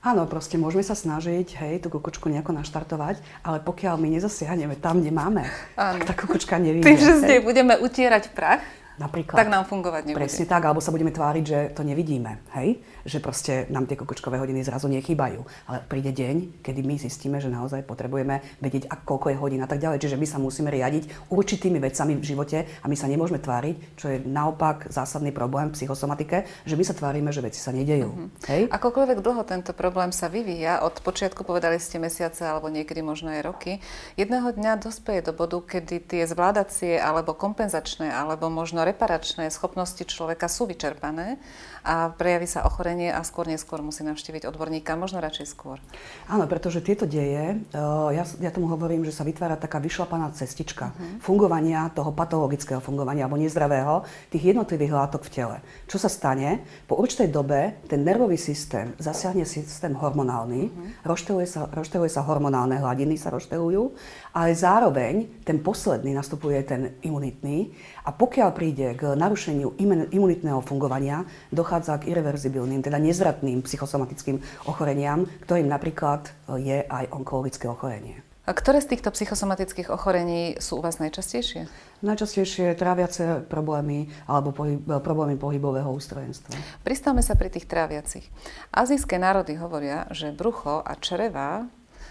Áno, 0.06 0.22
proste 0.30 0.54
môžeme 0.54 0.86
sa 0.86 0.94
snažiť, 0.94 1.58
hej, 1.66 1.74
tú 1.82 1.90
kukučku 1.90 2.30
nejako 2.30 2.54
naštartovať, 2.54 3.18
ale 3.42 3.58
pokiaľ 3.58 3.98
my 3.98 4.08
nezasiahneme 4.14 4.78
tam, 4.78 5.02
kde 5.02 5.10
máme, 5.10 5.42
Áno. 5.74 5.98
tak 5.98 6.04
tá 6.06 6.14
kukučka 6.14 6.62
nevíde. 6.62 6.86
Tým, 6.88 7.00
že 7.00 7.18
z 7.18 7.22
nej 7.26 7.40
budeme 7.42 7.74
utierať 7.74 8.30
prach, 8.30 8.62
Napríklad. 8.96 9.36
Tak 9.36 9.52
nám 9.52 9.68
fungovať 9.68 10.08
nebude. 10.08 10.24
Presne 10.24 10.48
tak, 10.48 10.64
alebo 10.64 10.80
sa 10.80 10.88
budeme 10.88 11.12
tváriť, 11.12 11.44
že 11.44 11.58
to 11.76 11.84
nevidíme, 11.84 12.40
hej? 12.56 12.80
Že 13.04 13.18
proste 13.20 13.52
nám 13.68 13.84
tie 13.84 14.00
kukučkové 14.00 14.40
hodiny 14.40 14.64
zrazu 14.64 14.88
nechýbajú. 14.88 15.44
Ale 15.68 15.84
príde 15.84 16.16
deň, 16.16 16.64
kedy 16.64 16.80
my 16.80 16.96
zistíme, 16.96 17.36
že 17.36 17.52
naozaj 17.52 17.84
potrebujeme 17.84 18.40
vedieť, 18.64 18.88
ak, 18.88 19.04
koľko 19.04 19.36
je 19.36 19.36
hodín 19.36 19.60
a 19.60 19.68
tak 19.68 19.84
ďalej. 19.84 20.00
Čiže 20.00 20.16
my 20.16 20.26
sa 20.26 20.40
musíme 20.40 20.72
riadiť 20.72 21.28
určitými 21.28 21.76
vecami 21.76 22.16
v 22.16 22.24
živote 22.24 22.58
a 22.64 22.86
my 22.88 22.96
sa 22.96 23.04
nemôžeme 23.04 23.36
tváriť, 23.36 24.00
čo 24.00 24.06
je 24.08 24.24
naopak 24.24 24.88
zásadný 24.88 25.28
problém 25.28 25.68
v 25.68 25.76
psychosomatike, 25.76 26.48
že 26.64 26.74
my 26.80 26.84
sa 26.88 26.96
tvárime, 26.96 27.28
že 27.28 27.44
veci 27.44 27.60
sa 27.60 27.76
nedejú. 27.76 28.08
Mm-hmm. 28.08 28.48
Hej? 28.48 28.62
Akokoľvek 28.72 29.18
dlho 29.20 29.44
tento 29.44 29.76
problém 29.76 30.08
sa 30.08 30.32
vyvíja, 30.32 30.80
od 30.80 31.04
počiatku 31.04 31.44
povedali 31.44 31.76
ste 31.76 32.00
mesiace 32.00 32.48
alebo 32.48 32.72
niekedy 32.72 33.04
možno 33.04 33.28
aj 33.28 33.44
roky, 33.44 33.84
jedného 34.16 34.48
dňa 34.56 34.80
dospeje 34.80 35.20
do 35.20 35.36
bodu, 35.36 35.60
kedy 35.60 36.00
tie 36.00 36.24
zvládacie 36.24 36.96
alebo 36.96 37.36
kompenzačné 37.36 38.08
alebo 38.08 38.48
možno 38.48 38.85
reparačné 38.86 39.50
schopnosti 39.50 40.00
človeka 40.06 40.46
sú 40.46 40.70
vyčerpané 40.70 41.42
a 41.86 42.10
prejaví 42.10 42.50
sa 42.50 42.66
ochorenie 42.66 43.14
a 43.14 43.22
skôr 43.22 43.46
neskôr 43.46 43.78
musí 43.78 44.02
navštíviť 44.02 44.50
odborníka, 44.50 44.98
možno 44.98 45.22
radšej 45.22 45.46
skôr. 45.46 45.78
Áno, 46.26 46.50
pretože 46.50 46.82
tieto 46.82 47.06
deje, 47.06 47.62
eh, 47.62 48.08
ja, 48.10 48.26
ja 48.26 48.50
tomu 48.50 48.66
hovorím, 48.66 49.06
že 49.06 49.14
sa 49.14 49.22
vytvára 49.22 49.54
taká 49.54 49.78
vyšlapaná 49.78 50.34
cestička 50.34 50.90
uh-huh. 50.90 51.22
fungovania 51.22 51.86
toho 51.94 52.10
patologického 52.10 52.82
fungovania 52.82 53.30
alebo 53.30 53.38
nezdravého 53.38 54.02
tých 54.34 54.50
jednotlivých 54.50 54.92
látok 54.98 55.22
v 55.26 55.30
tele. 55.30 55.56
Čo 55.86 56.02
sa 56.02 56.10
stane? 56.10 56.66
Po 56.90 56.98
určitej 56.98 57.30
dobe 57.30 57.78
ten 57.86 58.02
nervový 58.02 58.34
systém 58.34 58.90
zasiahne 58.98 59.46
systém 59.46 59.94
hormonálny, 59.94 60.62
uh-huh. 60.66 61.06
rošteluje, 61.06 61.46
sa, 61.46 61.70
rošteluje 61.70 62.10
sa 62.10 62.26
hormonálne 62.26 62.82
hladiny, 62.82 63.14
sa 63.14 63.30
roštelujú, 63.30 63.94
ale 64.34 64.50
zároveň 64.58 65.46
ten 65.46 65.62
posledný 65.62 66.18
nastupuje 66.18 66.58
ten 66.66 66.98
imunitný 67.06 67.70
a 68.02 68.10
pokiaľ 68.10 68.50
príde 68.52 68.75
k 68.76 69.02
narušeniu 69.16 69.74
imunitného 70.12 70.60
fungovania, 70.60 71.24
dochádza 71.48 71.96
k 71.98 72.12
irreverzibilným, 72.12 72.84
teda 72.84 73.00
nezvratným 73.00 73.64
psychosomatickým 73.64 74.38
ochoreniam, 74.68 75.24
ktorým 75.48 75.66
napríklad 75.66 76.28
je 76.60 76.84
aj 76.84 77.08
onkologické 77.10 77.66
ochorenie. 77.66 78.20
A 78.46 78.54
ktoré 78.54 78.78
z 78.78 78.94
týchto 78.94 79.10
psychosomatických 79.10 79.90
ochorení 79.90 80.54
sú 80.62 80.78
u 80.78 80.82
vás 80.86 81.02
najčastejšie? 81.02 81.66
Najčastejšie 82.06 82.78
tráviace 82.78 83.42
problémy 83.42 84.06
alebo 84.30 84.54
pohyb, 84.54 84.86
problémy 85.02 85.34
pohybového 85.34 85.90
ústrojenstva. 85.90 86.54
Pristavme 86.86 87.26
sa 87.26 87.34
pri 87.34 87.50
tých 87.50 87.66
tráviacich. 87.66 88.22
Azijské 88.70 89.18
národy 89.18 89.58
hovoria, 89.58 90.06
že 90.14 90.30
brucho 90.30 90.78
a 90.78 90.94
čreva 90.94 91.66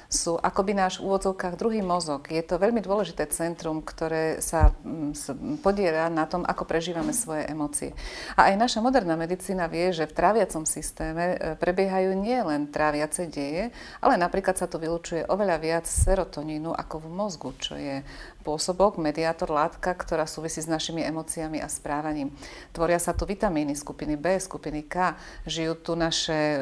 sú 0.09 0.37
akoby 0.37 0.77
náš 0.77 1.01
v 1.01 1.11
úvodzovkách 1.11 1.57
druhý 1.57 1.81
mozog. 1.81 2.29
Je 2.29 2.41
to 2.45 2.61
veľmi 2.61 2.79
dôležité 2.81 3.25
centrum, 3.29 3.81
ktoré 3.81 4.39
sa 4.39 4.73
mm, 4.85 5.61
podiera 5.61 6.07
na 6.09 6.29
tom, 6.29 6.45
ako 6.45 6.63
prežívame 6.65 7.11
svoje 7.11 7.45
emócie. 7.49 7.91
A 8.37 8.53
aj 8.53 8.55
naša 8.59 8.79
moderná 8.79 9.17
medicína 9.17 9.65
vie, 9.65 9.89
že 9.91 10.05
v 10.05 10.15
tráviacom 10.15 10.63
systéme 10.63 11.35
e, 11.35 11.37
prebiehajú 11.57 12.13
nie 12.13 12.37
len 12.41 12.69
tráviace 12.69 13.27
deje, 13.27 13.73
ale 13.99 14.15
napríklad 14.15 14.55
sa 14.55 14.69
tu 14.69 14.77
vylučuje 14.77 15.25
oveľa 15.27 15.57
viac 15.57 15.85
serotonínu 15.85 16.71
ako 16.73 16.95
v 17.01 17.07
mozgu, 17.09 17.49
čo 17.57 17.73
je 17.75 18.05
spôsobok, 18.45 19.01
mediátor, 19.01 19.49
látka, 19.49 19.97
ktorá 19.97 20.29
súvisí 20.29 20.61
s 20.61 20.69
našimi 20.69 21.01
emóciami 21.01 21.57
a 21.57 21.65
správaním. 21.65 22.29
Tvoria 22.69 23.01
sa 23.01 23.17
tu 23.17 23.25
vitamíny 23.25 23.73
skupiny 23.73 24.13
B, 24.21 24.37
skupiny 24.37 24.85
K, 24.85 25.17
žijú 25.49 25.73
tu 25.81 25.97
naše 25.97 26.61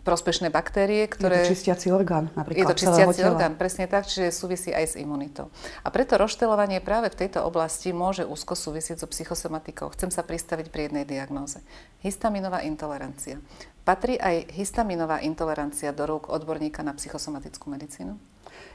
prospešné 0.00 0.48
baktérie, 0.48 1.04
ktoré... 1.12 1.44
Je 1.44 1.52
to 1.52 1.60
čistiaci 1.60 1.92
orgán, 1.92 2.32
napríklad 2.32 2.64
Je 2.64 2.72
to 2.72 2.80
čistiaci 2.88 3.20
orgán, 3.28 3.60
presne 3.60 3.84
tak, 3.84 4.08
čiže 4.08 4.32
súvisí 4.32 4.72
aj 4.72 4.84
s 4.86 4.94
imunitou. 4.96 5.52
A 5.84 5.92
preto 5.92 6.16
roštelovanie 6.16 6.80
práve 6.80 7.12
v 7.12 7.20
tejto 7.20 7.44
oblasti 7.44 7.92
môže 7.92 8.24
úzko 8.24 8.56
súvisieť 8.56 9.04
so 9.04 9.06
psychosomatikou. 9.12 9.92
Chcem 9.92 10.08
sa 10.08 10.24
pristaviť 10.24 10.72
pri 10.72 10.88
jednej 10.88 11.04
diagnóze. 11.04 11.60
Histaminová 12.00 12.64
intolerancia. 12.64 13.36
Patrí 13.84 14.16
aj 14.16 14.56
histaminová 14.56 15.20
intolerancia 15.20 15.92
do 15.92 16.08
rúk 16.08 16.32
odborníka 16.32 16.80
na 16.80 16.96
psychosomatickú 16.96 17.68
medicínu? 17.68 18.16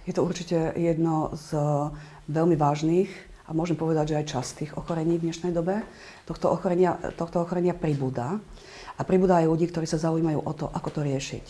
Je 0.06 0.14
to 0.14 0.22
určite 0.22 0.78
jedno 0.78 1.34
z 1.34 1.58
veľmi 2.29 2.58
vážnych 2.58 3.10
a 3.46 3.53
môžem 3.53 3.77
povedať, 3.77 4.13
že 4.13 4.17
aj 4.22 4.32
častých 4.32 4.72
ochorení 4.74 5.22
v 5.22 5.29
dnešnej 5.29 5.53
dobe. 5.53 5.86
Tohto 6.25 6.50
ochorenia, 6.50 6.98
tohto 7.13 7.46
ochorenia 7.46 7.77
pribúda. 7.77 8.41
A 8.96 9.01
pribúda 9.03 9.44
aj 9.44 9.51
ľudí, 9.51 9.70
ktorí 9.70 9.86
sa 9.86 10.01
zaujímajú 10.01 10.39
o 10.41 10.53
to, 10.55 10.65
ako 10.72 10.89
to 10.89 11.01
riešiť. 11.05 11.46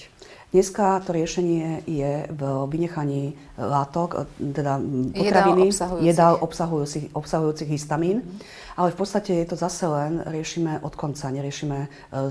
Dneska 0.54 1.00
to 1.04 1.12
riešenie 1.12 1.84
je 1.90 2.28
v 2.32 2.42
vynechaní 2.70 3.34
látok, 3.58 4.30
teda 4.40 4.80
potraviny, 5.12 5.70
jedál 6.00 6.38
obsahujúcich, 6.40 7.12
obsahujúcich 7.12 7.70
histamín. 7.70 8.24
Mm 8.24 8.66
ale 8.76 8.92
v 8.92 8.98
podstate 9.00 9.32
je 9.32 9.48
to 9.48 9.56
zase 9.56 9.88
len, 9.88 10.20
riešime 10.28 10.84
od 10.84 10.94
konca, 11.00 11.32
neriešime 11.32 11.80
uh, 12.12 12.28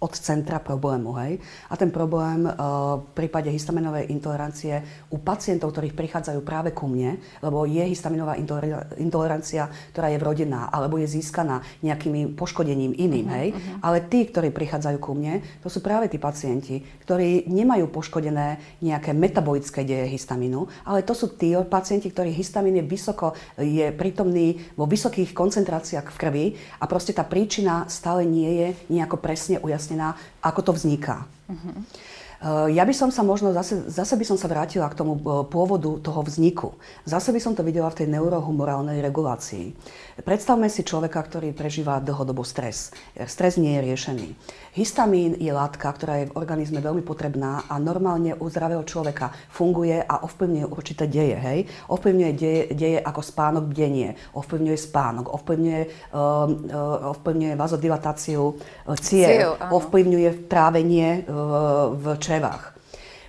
od 0.00 0.12
centra 0.16 0.56
problému. 0.58 1.12
Hej? 1.20 1.32
A 1.68 1.76
ten 1.76 1.92
problém 1.92 2.48
uh, 2.48 2.52
v 3.04 3.12
prípade 3.12 3.52
histaminovej 3.52 4.08
intolerancie 4.08 4.80
u 5.12 5.20
pacientov, 5.20 5.76
ktorých 5.76 5.92
prichádzajú 5.92 6.40
práve 6.40 6.72
ku 6.72 6.88
mne, 6.88 7.20
lebo 7.44 7.68
je 7.68 7.84
histaminová 7.84 8.40
intolerancia, 8.96 9.68
ktorá 9.92 10.08
je 10.08 10.18
vrodená, 10.18 10.72
alebo 10.72 10.96
je 10.96 11.12
získaná 11.12 11.60
nejakým 11.84 12.32
poškodením 12.32 12.96
iným, 12.96 13.28
uh-huh, 13.28 13.38
hej? 13.38 13.48
Uh-huh. 13.52 13.84
ale 13.84 14.08
tí, 14.08 14.24
ktorí 14.24 14.48
prichádzajú 14.48 14.96
ku 14.96 15.12
mne, 15.12 15.44
to 15.60 15.68
sú 15.68 15.84
práve 15.84 16.08
tí 16.08 16.16
pacienti, 16.16 16.80
ktorí 17.04 17.52
nemajú 17.62 17.88
poškodené 17.88 18.78
nejaké 18.82 19.14
metabolické 19.14 19.86
deje 19.86 20.10
histamínu, 20.10 20.66
ale 20.82 21.06
to 21.06 21.14
sú 21.14 21.38
tí 21.38 21.54
pacienti, 21.70 22.10
ktorých 22.10 22.36
histamín 22.36 22.76
je 22.76 22.84
vysoko, 22.84 23.38
je 23.56 23.94
prítomný 23.94 24.58
vo 24.74 24.90
vysokých 24.90 25.30
koncentráciách 25.32 26.10
v 26.10 26.20
krvi 26.20 26.46
a 26.82 26.84
proste 26.90 27.14
tá 27.14 27.22
príčina 27.22 27.86
stále 27.86 28.26
nie 28.26 28.50
je 28.50 28.68
nejako 28.90 29.22
presne 29.22 29.62
ujasnená, 29.62 30.18
ako 30.42 30.60
to 30.60 30.72
vzniká. 30.74 31.24
Uh-huh. 31.46 31.86
Ja 32.74 32.82
by 32.82 32.90
som 32.90 33.14
sa 33.14 33.22
možno, 33.22 33.54
zase, 33.54 33.86
zase 33.86 34.18
by 34.18 34.26
som 34.26 34.34
sa 34.34 34.50
vrátila 34.50 34.90
k 34.90 34.98
tomu 34.98 35.14
eh, 35.14 35.46
pôvodu 35.46 35.94
toho 36.02 36.26
vzniku. 36.26 36.74
Zase 37.06 37.30
by 37.30 37.38
som 37.38 37.54
to 37.54 37.62
videla 37.62 37.86
v 37.86 38.02
tej 38.02 38.08
neurohumorálnej 38.10 38.98
regulácii. 38.98 39.70
Predstavme 40.26 40.66
si 40.66 40.82
človeka, 40.82 41.22
ktorý 41.22 41.54
prežíva 41.54 42.02
dlhodobo 42.02 42.42
stres. 42.42 42.90
Stres 43.30 43.56
nie 43.56 43.78
je 43.78 43.84
riešený. 43.86 44.26
Histamín 44.72 45.36
je 45.36 45.52
látka, 45.52 45.84
ktorá 45.84 46.24
je 46.24 46.28
v 46.32 46.36
organizme 46.36 46.80
veľmi 46.80 47.04
potrebná 47.04 47.68
a 47.68 47.76
normálne 47.76 48.32
u 48.40 48.48
zdravého 48.48 48.80
človeka 48.88 49.32
funguje 49.52 50.00
a 50.00 50.24
ovplyvňuje 50.24 50.66
určité 50.68 51.04
deje. 51.04 51.36
Hej? 51.36 51.58
Ovplyvňuje 51.92 52.32
deje, 52.32 52.62
deje 52.72 52.98
ako 53.04 53.20
spánok, 53.20 53.68
bdenie, 53.68 54.16
ovplyvňuje 54.32 54.78
spánok, 54.80 55.28
ovplyvňuje, 55.28 55.80
um, 55.84 55.88
uh, 56.72 57.12
ovplyvňuje 57.12 57.52
vazodilatáciu 57.52 58.44
uh, 58.48 58.56
ciev, 58.96 59.60
ovplyvňuje 59.60 60.48
trávenie 60.48 61.28
uh, 61.28 61.92
v 61.92 62.04
črevách. 62.32 62.80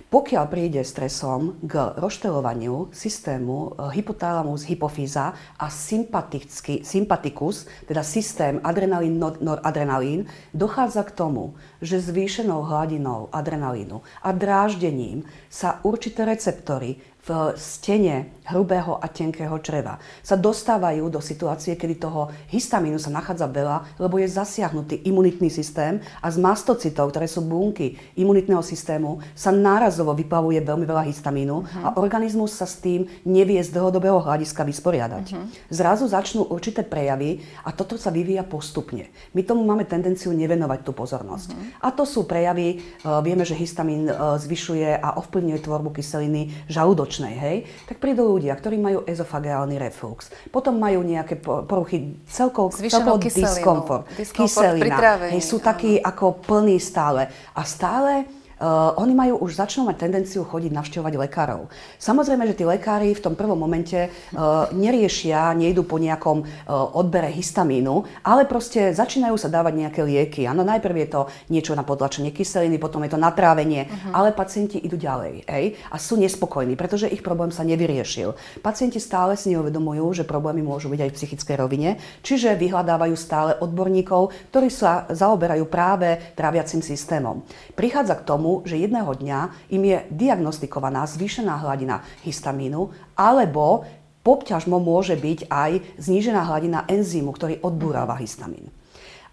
Pokiaľ 0.08 0.44
príde 0.46 0.80
stresom 0.86 1.58
k 1.66 1.92
roštelovaniu 1.98 2.94
systému 2.94 3.74
eh, 3.76 3.98
hypotalamus, 4.00 4.64
hypofýza 4.64 5.34
a 5.58 5.66
sympatikus, 5.68 7.66
teda 7.84 8.00
systém 8.06 8.62
adrenalín, 8.64 9.18
noradrenalín, 9.20 10.24
dochádza 10.54 11.02
k 11.02 11.18
tomu, 11.18 11.58
že 11.82 12.00
zvýšenou 12.00 12.62
hladinou 12.62 13.28
adrenalínu 13.34 14.00
a 14.22 14.30
dráždením 14.32 15.26
sa 15.50 15.82
určité 15.82 16.24
receptory 16.24 17.02
v 17.24 17.56
stene 17.56 18.36
hrubého 18.44 19.00
a 19.00 19.08
tenkého 19.08 19.56
čreva 19.64 19.96
sa 20.20 20.36
dostávajú 20.36 21.08
do 21.08 21.16
situácie, 21.24 21.72
kedy 21.80 21.96
toho 21.96 22.28
histamínu 22.52 23.00
sa 23.00 23.08
nachádza 23.08 23.48
veľa, 23.48 23.96
lebo 23.96 24.20
je 24.20 24.28
zasiahnutý 24.28 25.00
imunitný 25.08 25.48
systém 25.48 26.04
a 26.20 26.28
z 26.28 26.36
mastocitov, 26.36 27.08
ktoré 27.08 27.24
sú 27.24 27.40
bunky 27.40 27.96
imunitného 28.20 28.60
systému, 28.60 29.24
sa 29.32 29.48
nárazovo 29.48 30.12
vyplavuje 30.12 30.60
veľmi 30.60 30.84
veľa 30.84 31.08
histamínu 31.08 31.56
uh-huh. 31.64 31.84
a 31.84 31.88
organizmus 31.96 32.52
sa 32.52 32.68
s 32.68 32.84
tým 32.84 33.08
nevie 33.24 33.64
z 33.64 33.72
dlhodobého 33.72 34.20
hľadiska 34.20 34.60
vysporiadať. 34.60 35.24
Uh-huh. 35.32 35.48
Zrazu 35.72 36.04
začnú 36.04 36.44
určité 36.52 36.84
prejavy 36.84 37.40
a 37.64 37.72
toto 37.72 37.96
sa 37.96 38.12
vyvíja 38.12 38.44
postupne. 38.44 39.08
My 39.32 39.40
tomu 39.40 39.64
máme 39.64 39.88
tendenciu 39.88 40.36
nevenovať 40.36 40.84
tú 40.84 40.92
pozornosť. 40.92 41.48
Uh-huh. 41.56 41.80
A 41.80 41.88
to 41.96 42.04
sú 42.04 42.28
prejavy, 42.28 42.84
uh, 43.08 43.24
vieme, 43.24 43.48
že 43.48 43.56
histamín 43.56 44.12
uh, 44.12 44.36
zvyšuje 44.36 45.00
a 45.00 45.16
ovplyvňuje 45.16 45.64
tvorbu 45.64 45.96
kyseliny 45.96 46.68
žalúdočnej, 46.68 47.13
hej? 47.22 47.56
Tak 47.86 48.02
prídu 48.02 48.26
ľudia, 48.26 48.56
ktorí 48.58 48.80
majú 48.80 49.06
ezofageálny 49.06 49.78
reflux, 49.78 50.34
potom 50.50 50.74
majú 50.74 51.06
nejaké 51.06 51.38
poruchy, 51.38 52.18
celkovo, 52.26 52.74
celkovo 52.74 53.22
diskomfort, 53.22 54.10
kyselina, 54.10 55.30
hej, 55.30 55.38
sú 55.38 55.62
takí 55.62 56.02
ako 56.02 56.42
plní 56.42 56.82
stále. 56.82 57.30
A 57.54 57.62
stále 57.62 58.26
Uh, 58.64 58.96
oni 58.96 59.12
majú 59.12 59.44
už 59.44 59.60
začnú 59.60 59.84
mať 59.84 60.08
tendenciu 60.08 60.40
chodiť 60.40 60.72
navštevovať 60.72 61.20
lekárov. 61.20 61.68
Samozrejme, 62.00 62.48
že 62.48 62.56
tí 62.56 62.64
lekári 62.64 63.12
v 63.12 63.20
tom 63.20 63.36
prvom 63.36 63.60
momente 63.60 64.08
uh, 64.08 64.72
neriešia, 64.72 65.52
nejdu 65.52 65.84
po 65.84 66.00
nejakom 66.00 66.40
uh, 66.40 66.48
odbere 66.96 67.28
histamínu, 67.28 68.24
ale 68.24 68.48
proste 68.48 68.96
začínajú 68.96 69.36
sa 69.36 69.52
dávať 69.52 69.84
nejaké 69.84 70.00
lieky. 70.00 70.48
Áno, 70.48 70.64
najprv 70.64 70.96
je 70.96 71.08
to 71.12 71.20
niečo 71.52 71.76
na 71.76 71.84
potlačenie 71.84 72.32
kyseliny, 72.32 72.80
potom 72.80 73.04
je 73.04 73.12
to 73.12 73.20
natrávenie, 73.20 73.84
uh-huh. 73.84 74.16
ale 74.16 74.32
pacienti 74.32 74.80
idú 74.80 74.96
ďalej 74.96 75.44
ej, 75.44 75.76
a 75.92 76.00
sú 76.00 76.16
nespokojní, 76.16 76.72
pretože 76.72 77.12
ich 77.12 77.20
problém 77.20 77.52
sa 77.52 77.68
nevyriešil. 77.68 78.32
Pacienti 78.64 78.96
stále 78.96 79.36
si 79.36 79.52
neuvedomujú, 79.52 80.24
že 80.24 80.24
problémy 80.24 80.64
môžu 80.64 80.88
byť 80.88 81.04
aj 81.04 81.10
v 81.12 81.16
psychickej 81.20 81.56
rovine, 81.60 82.00
čiže 82.24 82.56
vyhľadávajú 82.56 83.12
stále 83.12 83.60
odborníkov, 83.60 84.32
ktorí 84.48 84.72
sa 84.72 85.04
zaoberajú 85.12 85.68
práve 85.68 86.16
tráviacim 86.32 86.80
systémom. 86.80 87.44
Prichádza 87.76 88.16
k 88.16 88.24
tomu, 88.24 88.53
tomu, 88.54 88.62
že 88.62 88.78
jedného 88.78 89.10
dňa 89.10 89.40
im 89.74 89.82
je 89.82 89.98
diagnostikovaná 90.14 91.02
zvýšená 91.10 91.66
hladina 91.66 92.06
histamínu 92.22 92.94
alebo 93.18 93.82
popťažmo 94.22 94.78
môže 94.78 95.18
byť 95.18 95.50
aj 95.50 95.72
znížená 95.98 96.46
hladina 96.46 96.86
enzýmu, 96.86 97.34
ktorý 97.34 97.58
odbúrava 97.60 98.14
histamín. 98.16 98.70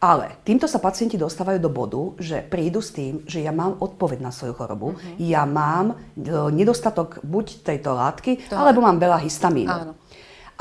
Ale 0.02 0.34
týmto 0.42 0.66
sa 0.66 0.82
pacienti 0.82 1.14
dostávajú 1.14 1.62
do 1.62 1.70
bodu, 1.70 2.18
že 2.18 2.42
prídu 2.42 2.82
s 2.82 2.90
tým, 2.90 3.22
že 3.30 3.46
ja 3.46 3.54
mám 3.54 3.78
odpoveď 3.78 4.26
na 4.26 4.34
svoju 4.34 4.58
chorobu, 4.58 4.98
uh-huh. 4.98 5.22
ja 5.22 5.46
mám 5.46 5.94
e, 5.94 5.96
nedostatok 6.50 7.22
buď 7.22 7.62
tejto 7.62 7.94
látky, 7.94 8.50
to 8.50 8.58
alebo 8.58 8.82
mám 8.82 8.98
veľa 8.98 9.22
histamínu. 9.22 9.70
Áno. 9.70 9.94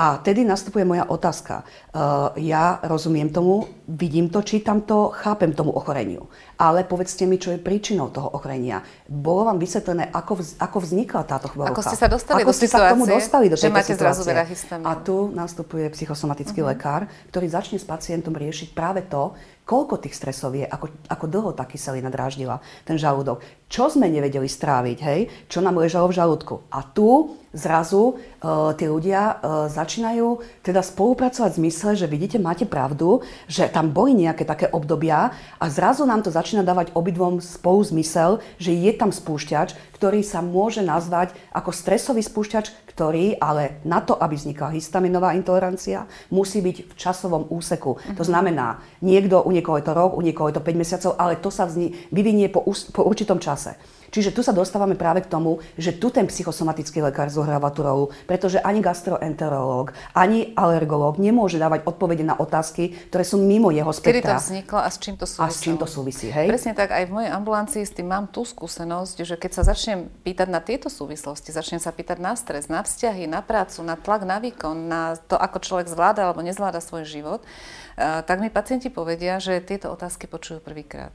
A 0.00 0.16
tedy 0.16 0.48
nastupuje 0.48 0.80
moja 0.88 1.04
otázka. 1.04 1.60
Uh, 1.92 2.32
ja 2.40 2.80
rozumiem 2.88 3.28
tomu, 3.28 3.68
vidím 3.84 4.32
to, 4.32 4.40
čítam 4.40 4.80
to, 4.88 5.12
chápem 5.12 5.52
tomu 5.52 5.76
ochoreniu. 5.76 6.24
Ale 6.60 6.84
povedzte 6.84 7.24
mi, 7.24 7.40
čo 7.40 7.56
je 7.56 7.58
príčinou 7.58 8.12
toho 8.12 8.28
ochorenia. 8.36 8.84
Bolo 9.08 9.48
vám 9.48 9.56
vysvetlené, 9.56 10.12
ako, 10.12 10.44
vz, 10.44 10.60
ako 10.60 10.76
vznikla 10.84 11.22
táto 11.24 11.48
choroba? 11.48 11.72
Ako 11.72 11.80
ste 11.80 11.96
sa 11.96 12.04
dostali 12.04 12.44
ako 12.44 12.52
do 12.52 12.56
ste 12.60 12.68
situácie, 12.68 12.84
sa 12.84 12.92
k 12.92 12.92
tomu 12.92 13.06
dostali 13.08 13.46
do 13.48 13.56
že 13.56 13.72
máte 13.72 13.96
situácie. 13.96 14.28
zrazu 14.28 14.84
A 14.84 14.92
tu 15.00 15.32
nastupuje 15.32 15.88
psychosomatický 15.88 16.60
uh-huh. 16.60 16.76
lekár, 16.76 17.08
ktorý 17.32 17.48
začne 17.48 17.80
s 17.80 17.88
pacientom 17.88 18.36
riešiť 18.36 18.76
práve 18.76 19.08
to, 19.08 19.32
koľko 19.70 20.02
tých 20.02 20.18
stresov 20.18 20.58
je, 20.58 20.66
ako, 20.66 20.90
ako 21.06 21.24
dlho 21.30 21.50
tá 21.54 21.62
kyselina 21.62 22.10
dráždila 22.10 22.58
ten 22.82 22.98
žalúdok, 22.98 23.38
čo 23.70 23.86
sme 23.86 24.10
nevedeli 24.10 24.50
stráviť, 24.50 24.98
hej, 24.98 25.20
čo 25.46 25.62
nám 25.62 25.78
ležalo 25.78 26.10
v 26.10 26.18
žalúdku. 26.18 26.66
A 26.74 26.82
tu 26.82 27.38
zrazu 27.54 28.18
uh, 28.18 28.74
tí 28.74 28.90
ľudia 28.90 29.38
uh, 29.38 29.70
začínajú 29.70 30.42
teda 30.66 30.82
spolupracovať 30.82 31.54
v 31.54 31.60
zmysle, 31.62 31.90
že 31.94 32.10
vidíte, 32.10 32.42
máte 32.42 32.66
pravdu, 32.66 33.22
že 33.46 33.70
tam 33.70 33.94
boli 33.94 34.18
nejaké 34.18 34.42
také 34.42 34.66
obdobia 34.74 35.30
a 35.62 35.64
zrazu 35.70 36.02
nám 36.02 36.26
to 36.26 36.34
začína 36.34 36.49
dávať 36.66 36.90
obidvom 36.98 37.38
spolu 37.38 37.86
zmysel, 37.86 38.42
že 38.58 38.74
je 38.74 38.90
tam 38.90 39.14
spúšťač, 39.14 39.78
ktorý 39.94 40.26
sa 40.26 40.42
môže 40.42 40.82
nazvať 40.82 41.36
ako 41.54 41.70
stresový 41.70 42.26
spúšťač, 42.26 42.90
ktorý 42.90 43.38
ale 43.38 43.78
na 43.86 44.02
to, 44.02 44.18
aby 44.18 44.34
vznikla 44.34 44.74
histaminová 44.74 45.38
intolerancia, 45.38 46.10
musí 46.34 46.58
byť 46.58 46.76
v 46.90 46.92
časovom 46.98 47.46
úseku. 47.48 47.94
Uh-huh. 47.94 48.16
To 48.18 48.24
znamená, 48.26 48.82
niekto 49.04 49.44
u 49.46 49.54
niekoho 49.54 49.78
je 49.78 49.86
to 49.86 49.94
rok, 49.94 50.18
u 50.18 50.24
niekoho 50.26 50.50
je 50.50 50.58
to 50.58 50.66
5 50.66 50.82
mesiacov, 50.82 51.12
ale 51.14 51.38
to 51.38 51.54
sa 51.54 51.70
vyvinie 52.10 52.50
po, 52.50 52.66
po 52.66 53.02
určitom 53.06 53.38
čase. 53.38 53.78
Čiže 54.10 54.34
tu 54.34 54.42
sa 54.42 54.50
dostávame 54.50 54.98
práve 54.98 55.22
k 55.22 55.30
tomu, 55.30 55.62
že 55.78 55.94
tu 55.94 56.10
ten 56.10 56.26
psychosomatický 56.26 57.00
lekár 57.00 57.30
zohráva 57.30 57.70
tú 57.70 57.86
rolu, 57.86 58.04
pretože 58.26 58.58
ani 58.58 58.82
gastroenterológ, 58.82 59.94
ani 60.12 60.50
alergológ 60.58 61.22
nemôže 61.22 61.56
dávať 61.56 61.86
odpovede 61.86 62.26
na 62.26 62.34
otázky, 62.34 62.94
ktoré 63.08 63.22
sú 63.22 63.38
mimo 63.38 63.70
jeho 63.70 63.90
spektra. 63.94 64.34
Kedy 64.34 64.42
to 64.42 64.42
vzniklo 64.42 64.78
a 64.82 64.88
s 64.90 64.96
čím 64.98 65.14
to 65.14 65.26
súvisí? 65.26 65.46
A 65.46 65.54
s 65.54 65.58
čím 65.62 65.76
to 65.78 65.86
súvisí, 65.86 66.28
hej? 66.28 66.46
Presne 66.50 66.74
tak, 66.74 66.90
aj 66.90 67.06
v 67.06 67.12
mojej 67.14 67.30
ambulancii 67.30 67.82
s 67.86 67.94
tým 67.94 68.10
mám 68.10 68.26
tú 68.26 68.42
skúsenosť, 68.42 69.16
že 69.22 69.34
keď 69.38 69.50
sa 69.54 69.62
začnem 69.62 70.10
pýtať 70.26 70.48
na 70.50 70.58
tieto 70.58 70.90
súvislosti, 70.90 71.54
začnem 71.54 71.78
sa 71.78 71.94
pýtať 71.94 72.18
na 72.18 72.34
stres, 72.34 72.66
na 72.66 72.82
vzťahy, 72.82 73.30
na 73.30 73.40
prácu, 73.40 73.86
na 73.86 73.94
tlak, 73.94 74.26
na 74.26 74.42
výkon, 74.42 74.76
na 74.90 75.14
to, 75.30 75.38
ako 75.38 75.62
človek 75.62 75.86
zvláda 75.86 76.26
alebo 76.26 76.42
nezvláda 76.42 76.82
svoj 76.82 77.06
život, 77.06 77.40
eh, 77.46 78.20
tak 78.26 78.42
mi 78.42 78.50
pacienti 78.50 78.90
povedia, 78.90 79.38
že 79.38 79.62
tieto 79.62 79.94
otázky 79.94 80.26
počujú 80.26 80.58
prvýkrát. 80.58 81.14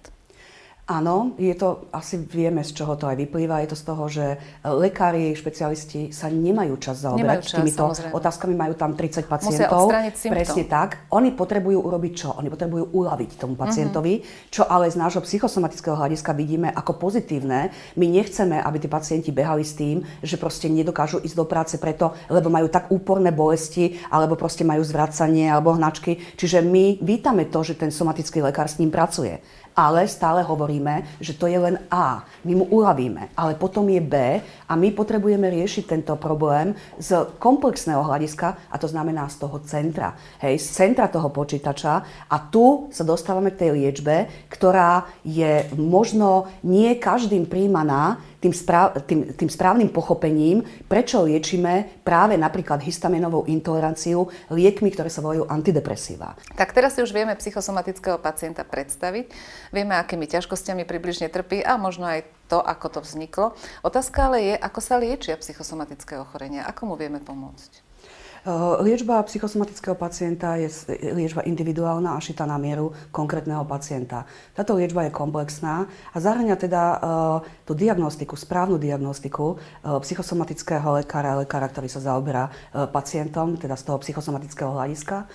Áno, 0.86 1.34
je 1.42 1.50
to, 1.58 1.90
asi 1.90 2.22
vieme, 2.22 2.62
z 2.62 2.78
čoho 2.78 2.94
to 2.94 3.10
aj 3.10 3.18
vyplýva. 3.18 3.58
Je 3.66 3.74
to 3.74 3.78
z 3.82 3.86
toho, 3.90 4.04
že 4.06 4.26
lekári, 4.62 5.34
špecialisti 5.34 6.14
sa 6.14 6.30
nemajú 6.30 6.78
čas 6.78 7.02
zaoberať 7.02 7.42
čas, 7.42 7.58
týmito 7.58 7.90
samozrejme. 7.90 8.14
otázkami. 8.14 8.54
Majú 8.54 8.74
tam 8.78 8.92
30 8.94 9.26
pacientov. 9.26 9.90
Presne 10.30 10.64
tak. 10.70 11.10
Oni 11.10 11.34
potrebujú 11.34 11.82
urobiť 11.90 12.14
čo? 12.14 12.38
Oni 12.38 12.54
potrebujú 12.54 12.94
uľaviť 12.94 13.32
tomu 13.34 13.58
pacientovi, 13.58 14.22
mm-hmm. 14.22 14.54
čo 14.54 14.70
ale 14.70 14.86
z 14.86 15.02
nášho 15.02 15.26
psychosomatického 15.26 15.98
hľadiska 15.98 16.38
vidíme 16.38 16.70
ako 16.70 17.02
pozitívne. 17.02 17.74
My 17.98 18.06
nechceme, 18.06 18.62
aby 18.62 18.78
tí 18.78 18.86
pacienti 18.86 19.34
behali 19.34 19.66
s 19.66 19.74
tým, 19.74 20.06
že 20.22 20.38
proste 20.38 20.70
nedokážu 20.70 21.18
ísť 21.18 21.34
do 21.34 21.50
práce 21.50 21.82
preto, 21.82 22.14
lebo 22.30 22.54
majú 22.54 22.70
tak 22.70 22.94
úporné 22.94 23.34
bolesti, 23.34 23.98
alebo 24.14 24.38
proste 24.38 24.62
majú 24.62 24.86
zvracanie 24.86 25.50
alebo 25.50 25.74
hnačky. 25.74 26.38
Čiže 26.38 26.62
my 26.62 27.02
vítame 27.02 27.50
to, 27.50 27.66
že 27.66 27.74
ten 27.74 27.90
somatický 27.90 28.46
lekár 28.46 28.70
s 28.70 28.78
ním 28.78 28.94
pracuje 28.94 29.42
ale 29.76 30.08
stále 30.08 30.40
hovoríme, 30.42 31.20
že 31.20 31.36
to 31.36 31.52
je 31.52 31.60
len 31.60 31.76
A. 31.92 32.24
My 32.48 32.56
mu 32.56 32.66
uľavíme, 32.72 33.36
ale 33.36 33.60
potom 33.60 33.84
je 33.92 34.00
B 34.00 34.16
a 34.42 34.74
my 34.74 34.90
potrebujeme 34.96 35.52
riešiť 35.52 35.84
tento 35.84 36.16
problém 36.16 36.72
z 36.96 37.28
komplexného 37.38 38.00
hľadiska 38.02 38.72
a 38.72 38.76
to 38.80 38.88
znamená 38.88 39.28
z 39.28 39.44
toho 39.44 39.60
centra. 39.68 40.16
Hej, 40.40 40.64
z 40.64 40.68
centra 40.72 41.12
toho 41.12 41.28
počítača 41.30 41.94
a 42.32 42.36
tu 42.48 42.88
sa 42.90 43.04
dostávame 43.04 43.52
k 43.52 43.68
tej 43.68 43.72
liečbe, 43.76 44.48
ktorá 44.48 45.06
je 45.28 45.68
možno 45.76 46.48
nie 46.64 46.96
každým 46.96 47.46
príjmaná, 47.46 48.18
tým, 48.46 48.54
správ, 48.54 49.02
tým, 49.10 49.34
tým 49.34 49.50
správnym 49.50 49.90
pochopením, 49.90 50.62
prečo 50.86 51.26
liečíme 51.26 52.06
práve 52.06 52.38
napríklad 52.38 52.78
histaminovou 52.86 53.50
intoleranciu 53.50 54.30
liekmi, 54.54 54.94
ktoré 54.94 55.10
sa 55.10 55.26
volajú 55.26 55.50
antidepresíva. 55.50 56.38
Tak 56.54 56.78
teraz 56.78 56.94
si 56.94 57.02
už 57.02 57.10
vieme 57.10 57.34
psychosomatického 57.34 58.22
pacienta 58.22 58.62
predstaviť, 58.62 59.34
vieme, 59.74 59.98
akými 59.98 60.30
ťažkosťami 60.30 60.86
približne 60.86 61.34
trpí 61.34 61.66
a 61.66 61.82
možno 61.82 62.06
aj 62.06 62.30
to, 62.46 62.62
ako 62.62 62.88
to 62.94 63.00
vzniklo. 63.02 63.58
Otázka 63.82 64.30
ale 64.30 64.54
je, 64.54 64.56
ako 64.62 64.80
sa 64.82 65.02
liečia 65.02 65.42
psychosomatické 65.42 66.22
ochorenia, 66.22 66.70
ako 66.70 66.94
mu 66.94 66.96
vieme 67.02 67.18
pomôcť. 67.18 67.85
Eh, 68.46 68.52
liečba 68.86 69.26
psychosomatického 69.26 69.98
pacienta 69.98 70.54
je 70.54 70.70
liečba 71.18 71.42
individuálna 71.50 72.14
a 72.14 72.22
šita 72.22 72.46
na 72.46 72.62
mieru 72.62 72.94
konkrétneho 73.10 73.66
pacienta. 73.66 74.30
Táto 74.54 74.78
liečba 74.78 75.02
je 75.02 75.10
komplexná 75.10 75.90
a 76.14 76.18
zahrania 76.22 76.54
teda 76.54 76.84
eh, 76.94 77.02
tú 77.66 77.74
diagnostiku, 77.74 78.38
správnu 78.38 78.78
diagnostiku 78.78 79.58
eh, 79.58 79.98
psychosomatického 79.98 81.02
lekára, 81.02 81.42
lekára, 81.42 81.66
ktorý 81.74 81.90
sa 81.90 82.06
zaoberá 82.06 82.54
pacientom, 82.94 83.58
teda 83.58 83.74
z 83.74 83.84
toho 83.90 83.98
psychosomatického 83.98 84.70
hľadiska. 84.70 85.26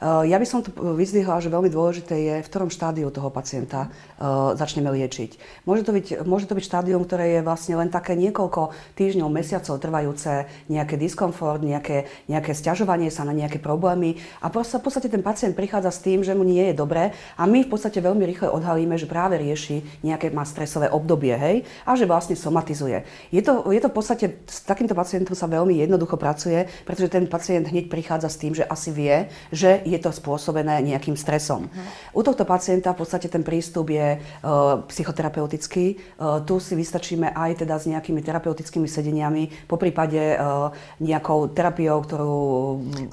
Eh, 0.00 0.32
ja 0.32 0.40
by 0.40 0.46
som 0.48 0.64
to 0.64 0.72
vyzdvihla, 0.72 1.44
že 1.44 1.52
veľmi 1.52 1.68
dôležité 1.68 2.16
je, 2.16 2.34
v 2.40 2.48
ktorom 2.48 2.72
štádiu 2.72 3.12
toho 3.12 3.28
pacienta 3.28 3.92
uh, 4.16 4.56
začneme 4.56 4.88
liečiť. 4.88 5.36
Môže 5.68 5.84
to, 5.84 5.92
byť, 5.92 6.24
môže 6.24 6.48
to 6.48 6.56
byť 6.56 6.64
štádium, 6.64 7.04
ktoré 7.04 7.36
je 7.36 7.40
vlastne 7.44 7.76
len 7.76 7.92
také 7.92 8.16
niekoľko 8.16 8.72
týždňov, 8.96 9.28
mesiacov 9.28 9.76
trvajúce, 9.76 10.48
nejaké 10.72 10.96
diskomfort, 10.96 11.60
nejaké, 11.60 12.08
nejaké 12.32 12.56
stiažovanie 12.56 13.12
sa 13.12 13.28
na 13.28 13.36
nejaké 13.36 13.60
problémy 13.60 14.16
a 14.40 14.48
proste, 14.48 14.80
v 14.80 14.88
podstate 14.88 15.12
ten 15.12 15.20
pacient 15.20 15.52
prichádza 15.52 15.92
s 15.92 16.00
tým, 16.00 16.24
že 16.24 16.32
mu 16.32 16.48
nie 16.48 16.72
je 16.72 16.74
dobré 16.76 17.12
a 17.36 17.44
my 17.44 17.68
v 17.68 17.68
podstate 17.68 18.00
veľmi 18.00 18.24
rýchle 18.24 18.48
odhalíme, 18.48 18.96
že 18.96 19.04
práve 19.04 19.36
rieši 19.36 19.84
nejaké 20.00 20.32
má 20.32 20.48
stresové 20.48 20.88
obdobie, 20.88 21.36
hej, 21.36 21.56
a 21.84 21.92
že 21.92 22.08
vlastne 22.08 22.40
somatizuje. 22.40 23.04
Je 23.28 23.44
to, 23.44 23.68
je 23.68 23.80
to 23.82 23.92
v 23.92 23.96
podstate, 23.96 24.26
s 24.48 24.64
takýmto 24.64 24.96
pacientom 24.96 25.36
sa 25.36 25.44
veľmi 25.44 25.76
jednoducho 25.76 26.16
pracuje, 26.16 26.64
pretože 26.88 27.12
ten 27.12 27.28
pacient 27.28 27.68
hneď 27.68 27.92
prichádza 27.92 28.32
s 28.32 28.40
tým, 28.40 28.56
že 28.56 28.64
asi 28.64 28.88
vie, 28.94 29.28
že 29.52 29.89
je 29.90 29.98
to 29.98 30.14
spôsobené 30.14 30.78
nejakým 30.86 31.18
stresom. 31.18 31.66
Uh-huh. 31.66 32.18
U 32.18 32.20
tohto 32.22 32.46
pacienta 32.46 32.94
v 32.94 33.02
podstate 33.02 33.26
ten 33.26 33.42
prístup 33.42 33.90
je 33.90 34.22
uh, 34.22 34.86
psychoterapeutický. 34.86 35.98
Uh, 36.16 36.38
tu 36.46 36.62
si 36.62 36.78
vystačíme 36.78 37.34
aj 37.34 37.66
teda 37.66 37.74
s 37.74 37.90
nejakými 37.90 38.22
terapeutickými 38.22 38.86
sedeniami, 38.86 39.66
po 39.66 39.74
prípade 39.74 40.38
uh, 40.38 40.70
nejakou 41.02 41.50
terapiou, 41.50 41.98
ktorú... 42.06 42.38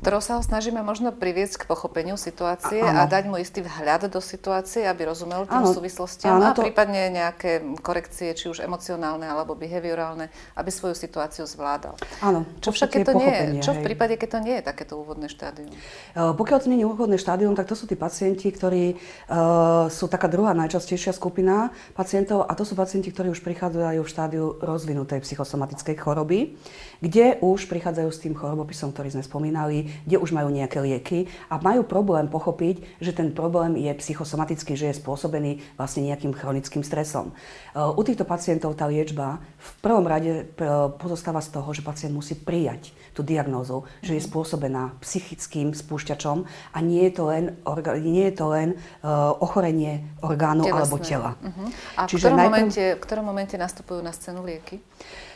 Ktorou 0.05 0.21
sa 0.21 0.37
ho 0.37 0.43
snažíme 0.45 0.85
možno 0.85 1.09
priviesť 1.09 1.65
k 1.65 1.69
pochopeniu 1.69 2.13
situácie 2.19 2.85
a, 2.85 3.03
a 3.03 3.09
dať 3.09 3.25
mu 3.25 3.41
istý 3.41 3.65
vhľad 3.65 4.13
do 4.13 4.21
situácie, 4.21 4.85
aby 4.85 5.09
rozumel 5.09 5.49
tým 5.49 5.65
áno. 5.65 5.73
súvislostiam 5.73 6.37
áno, 6.37 6.53
to... 6.53 6.61
a 6.61 6.65
prípadne 6.69 7.09
nejaké 7.09 7.65
korekcie, 7.81 8.35
či 8.37 8.51
už 8.51 8.61
emocionálne 8.61 9.25
alebo 9.25 9.57
behaviorálne, 9.57 10.29
aby 10.53 10.69
svoju 10.69 10.93
situáciu 10.93 11.49
zvládal. 11.49 11.97
Áno. 12.21 12.45
Čo 12.61 12.75
však, 12.75 12.93
keď 12.93 13.01
to 13.07 13.13
nie 13.17 13.31
je, 13.31 13.43
čo 13.63 13.71
v 13.73 13.81
prípade, 13.81 14.19
keď 14.19 14.29
to 14.37 14.39
nie 14.43 14.55
je 14.59 14.63
takéto 14.63 14.93
úvodné 14.99 15.31
štádium? 15.31 15.71
Uh, 16.13 16.35
pokiaľ 16.35 16.59
je 16.75 16.83
úvodné 16.83 17.15
štádium, 17.15 17.55
tak 17.55 17.71
to 17.71 17.79
sú 17.79 17.87
tí 17.87 17.95
pacienti, 17.95 18.51
ktorí 18.51 18.91
uh, 18.91 19.87
sú 19.87 20.11
taká 20.11 20.27
druhá 20.27 20.51
najčastejšia 20.51 21.15
skupina 21.15 21.71
pacientov 21.95 22.43
a 22.43 22.51
to 22.51 22.67
sú 22.67 22.75
pacienti, 22.75 23.15
ktorí 23.15 23.31
už 23.31 23.39
prichádzajú 23.39 24.01
v 24.03 24.11
štádiu 24.11 24.45
rozvinutej 24.59 25.23
psychosomatickej 25.23 25.95
choroby, 25.95 26.59
kde 27.01 27.37
už 27.41 27.69
prichádzajú 27.69 28.09
s 28.09 28.21
tým 28.21 28.33
chorobopisom, 28.33 28.93
ktorý 28.93 29.13
sme 29.13 29.23
spomínali, 29.23 29.89
kde 30.05 30.17
už 30.17 30.33
majú 30.33 30.49
nejaké 30.49 30.81
lieky 30.81 31.19
a 31.51 31.61
majú 31.61 31.85
problém 31.85 32.25
pochopiť, 32.29 33.01
že 33.01 33.13
ten 33.13 33.33
problém 33.33 33.77
je 33.77 33.91
psychosomatický, 33.93 34.73
že 34.73 34.89
je 34.91 34.99
spôsobený 34.99 35.61
vlastne 35.77 36.05
nejakým 36.05 36.33
chronickým 36.33 36.81
stresom. 36.81 37.33
Uh, 37.73 37.93
u 37.93 38.01
týchto 38.01 38.25
pacientov 38.25 38.73
tá 38.73 38.89
liečba 38.89 39.41
v 39.57 39.69
prvom 39.81 40.05
rade 40.05 40.49
uh, 40.57 40.89
pozostáva 40.97 41.41
z 41.43 41.53
toho, 41.53 41.69
že 41.73 41.85
pacient 41.85 42.13
musí 42.13 42.33
prijať 42.33 42.93
tú 43.13 43.25
diagnózu, 43.25 43.85
že 44.05 44.13
je 44.17 44.21
mhm. 44.21 44.27
spôsobená 44.29 44.83
psychickým 45.01 45.73
spúšťačom 45.73 46.37
a 46.73 46.77
nie 46.81 47.09
je 47.09 47.13
to 47.17 47.23
len, 47.29 47.43
orga, 47.65 47.97
nie 47.97 48.29
je 48.29 48.35
to 48.37 48.45
len 48.53 48.69
uh, 49.01 49.33
ochorenie 49.41 50.05
orgánu 50.21 50.65
Telesné. 50.65 50.77
alebo 50.77 50.95
tela. 51.01 51.31
Uh-huh. 51.41 51.67
A 51.97 52.05
v 52.05 52.13
ktorom, 52.13 52.37
najprv... 52.37 52.53
momente, 52.53 52.83
v 52.93 53.01
ktorom 53.01 53.25
momente 53.25 53.55
nastupujú 53.57 53.99
na 54.05 54.13
scénu 54.13 54.45
lieky? 54.45 54.77
Uh, 54.77 55.26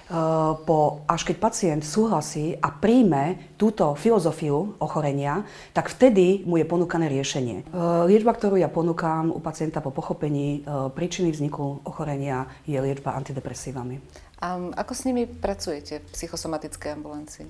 po, 0.68 1.08
až 1.08 1.22
keď 1.24 1.36
pacient 1.40 1.82
súhlasí 1.88 2.60
a 2.60 2.68
príjme 2.68 3.56
túto 3.56 3.96
filozofiu 3.96 4.76
ochorenia, 4.84 5.48
tak 5.72 5.88
vtedy 5.88 6.44
mu 6.44 6.60
je 6.60 6.68
ponúkané 6.68 7.08
riešenie. 7.08 7.64
Uh, 7.72 8.04
liečba, 8.12 8.36
ktorú 8.36 8.60
ja 8.60 8.68
ponúkam 8.68 9.32
u 9.32 9.40
pacienta 9.40 9.80
po 9.80 9.96
pochopení 9.96 10.68
uh, 10.68 10.92
príčiny 10.92 11.32
vzniku 11.32 11.80
ochorenia, 11.88 12.52
je 12.68 12.76
liečba 12.76 13.16
antidepresívami. 13.16 14.04
A 14.42 14.58
ako 14.74 14.94
s 14.98 15.06
nimi 15.06 15.30
pracujete 15.30 16.02
v 16.02 16.08
psychosomatickej 16.18 16.98
ambulancii? 16.98 17.46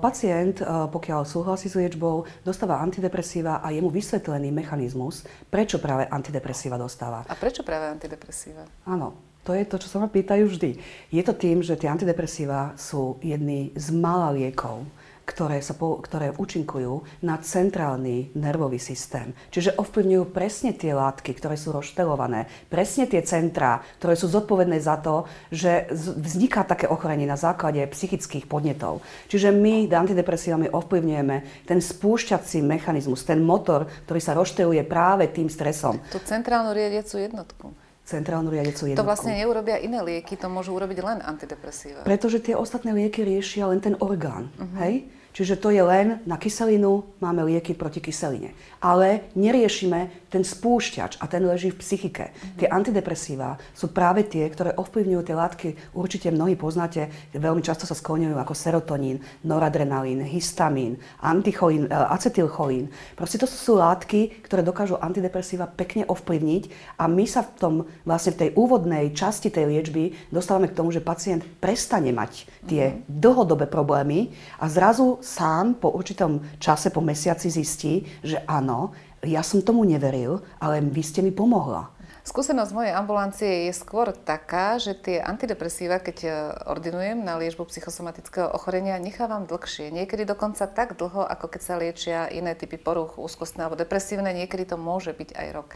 Pacient, 0.00 0.64
pokiaľ 0.64 1.28
súhlasí 1.28 1.68
s 1.68 1.76
liečbou, 1.76 2.24
dostáva 2.40 2.80
antidepresíva 2.80 3.60
a 3.60 3.68
je 3.68 3.84
mu 3.84 3.92
vysvetlený 3.92 4.48
mechanizmus, 4.48 5.28
prečo 5.52 5.76
práve 5.76 6.08
antidepresíva 6.08 6.80
dostáva. 6.80 7.28
A 7.28 7.36
prečo 7.36 7.60
práve 7.60 7.92
antidepresíva? 7.92 8.64
Áno, 8.88 9.12
to 9.44 9.56
je 9.56 9.64
to, 9.64 9.76
čo 9.80 9.88
sa 9.88 9.98
ma 9.98 10.08
pýtajú 10.12 10.44
vždy. 10.46 10.70
Je 11.08 11.22
to 11.24 11.32
tým, 11.32 11.64
že 11.64 11.78
tie 11.80 11.88
antidepresíva 11.88 12.76
sú 12.76 13.16
jedny 13.24 13.72
z 13.72 13.88
mála 13.96 14.36
liekov, 14.36 14.84
ktoré, 15.30 15.62
sa 15.62 15.78
po, 15.78 16.02
ktoré 16.02 16.34
účinkujú 16.34 17.22
na 17.22 17.38
centrálny 17.38 18.34
nervový 18.34 18.82
systém. 18.82 19.30
Čiže 19.54 19.78
ovplyvňujú 19.78 20.24
presne 20.34 20.74
tie 20.74 20.90
látky, 20.90 21.38
ktoré 21.38 21.54
sú 21.54 21.70
rozštelované, 21.70 22.50
presne 22.66 23.06
tie 23.06 23.22
centrá, 23.22 23.78
ktoré 24.02 24.18
sú 24.18 24.26
zodpovedné 24.26 24.82
za 24.82 24.98
to, 24.98 25.30
že 25.54 25.86
vzniká 25.94 26.66
také 26.66 26.90
ochorenie 26.90 27.30
na 27.30 27.38
základe 27.38 27.78
psychických 27.86 28.50
podnetov. 28.50 29.06
Čiže 29.30 29.54
my 29.54 29.86
antidepresívami 29.86 30.74
ovplyvňujeme 30.74 31.36
ten 31.62 31.78
spúšťací 31.78 32.58
mechanizmus, 32.66 33.22
ten 33.22 33.38
motor, 33.38 33.86
ktorý 34.10 34.18
sa 34.18 34.34
rozšteluje 34.34 34.82
práve 34.82 35.30
tým 35.30 35.46
stresom. 35.46 36.02
Tú 36.10 36.18
centrálnu 36.18 36.74
riadiacu 36.74 37.22
jednotku 37.22 37.70
centrálnu 38.10 38.50
riadecú 38.50 38.90
jednotku. 38.90 39.06
To 39.06 39.06
vlastne 39.06 39.38
neurobia 39.38 39.78
iné 39.78 40.02
lieky, 40.02 40.34
to 40.34 40.50
môžu 40.50 40.74
urobiť 40.74 40.98
len 40.98 41.18
antidepresíva. 41.22 42.02
Pretože 42.02 42.42
tie 42.42 42.58
ostatné 42.58 42.90
lieky 42.90 43.22
riešia 43.22 43.70
len 43.70 43.78
ten 43.78 43.94
orgán. 44.02 44.50
Uh-huh. 44.58 44.74
Hej? 44.82 45.06
Čiže 45.30 45.62
to 45.62 45.70
je 45.70 45.78
len 45.78 46.18
na 46.26 46.34
kyselinu, 46.34 47.06
máme 47.22 47.46
lieky 47.46 47.78
proti 47.78 48.02
kyseline. 48.02 48.50
Ale 48.82 49.30
neriešime 49.38 50.26
ten 50.26 50.42
spúšťač 50.42 51.22
a 51.22 51.30
ten 51.30 51.46
leží 51.46 51.70
v 51.70 51.78
psychike. 51.78 52.30
Mm-hmm. 52.30 52.58
Tie 52.58 52.66
antidepresíva 52.66 53.54
sú 53.70 53.94
práve 53.94 54.26
tie, 54.26 54.46
ktoré 54.50 54.74
ovplyvňujú 54.74 55.22
tie 55.22 55.36
látky, 55.38 55.68
určite 55.94 56.34
mnohí 56.34 56.58
poznáte, 56.58 57.10
veľmi 57.30 57.62
často 57.62 57.86
sa 57.86 57.94
skloňujú 57.94 58.34
ako 58.34 58.54
serotonín, 58.54 59.22
noradrenalín, 59.46 60.26
histamín, 60.26 60.98
anticholín, 61.22 61.86
e, 61.86 61.94
acetylcholín. 61.94 62.90
Proste 63.14 63.38
to 63.38 63.46
sú 63.46 63.78
látky, 63.78 64.42
ktoré 64.42 64.66
dokážu 64.66 64.98
antidepresíva 64.98 65.70
pekne 65.70 66.10
ovplyvniť 66.10 66.98
a 66.98 67.06
my 67.06 67.24
sa 67.26 67.46
v 67.46 67.50
tom 67.54 67.74
vlastne 68.02 68.34
v 68.34 68.40
tej 68.46 68.50
úvodnej 68.58 69.14
časti 69.14 69.46
tej 69.46 69.70
liečby 69.70 70.30
dostávame 70.34 70.66
k 70.66 70.78
tomu, 70.78 70.90
že 70.90 70.98
pacient 70.98 71.46
prestane 71.62 72.10
mať 72.10 72.50
tie 72.66 72.82
mm-hmm. 72.90 73.06
dlhodobé 73.06 73.70
problémy 73.70 74.34
a 74.58 74.66
zrazu 74.66 75.19
sám 75.20 75.78
po 75.78 75.92
určitom 75.92 76.40
čase, 76.58 76.90
po 76.90 77.04
mesiaci 77.04 77.48
zistí, 77.52 78.04
že 78.24 78.42
áno, 78.44 78.92
ja 79.24 79.44
som 79.44 79.60
tomu 79.60 79.84
neveril, 79.84 80.40
ale 80.60 80.80
vy 80.80 81.02
ste 81.04 81.20
mi 81.20 81.30
pomohla. 81.32 82.00
Skúsenosť 82.20 82.76
mojej 82.76 82.92
ambulancie 82.92 83.52
je 83.66 83.72
skôr 83.72 84.12
taká, 84.12 84.76
že 84.76 84.92
tie 84.92 85.24
antidepresíva, 85.24 86.04
keď 86.04 86.16
e, 86.20 86.30
ordinujem 86.68 87.24
na 87.24 87.40
liečbu 87.40 87.64
psychosomatického 87.64 88.52
ochorenia, 88.52 89.00
nechávam 89.00 89.48
dlhšie. 89.48 89.88
Niekedy 89.88 90.28
dokonca 90.28 90.68
tak 90.68 91.00
dlho, 91.00 91.24
ako 91.24 91.48
keď 91.48 91.60
sa 91.64 91.80
liečia 91.80 92.28
iné 92.28 92.52
typy 92.52 92.76
poruch, 92.76 93.16
úzkostné 93.16 93.64
alebo 93.64 93.80
depresívne, 93.80 94.36
niekedy 94.36 94.68
to 94.68 94.76
môže 94.76 95.16
byť 95.16 95.32
aj 95.32 95.48
rok. 95.56 95.68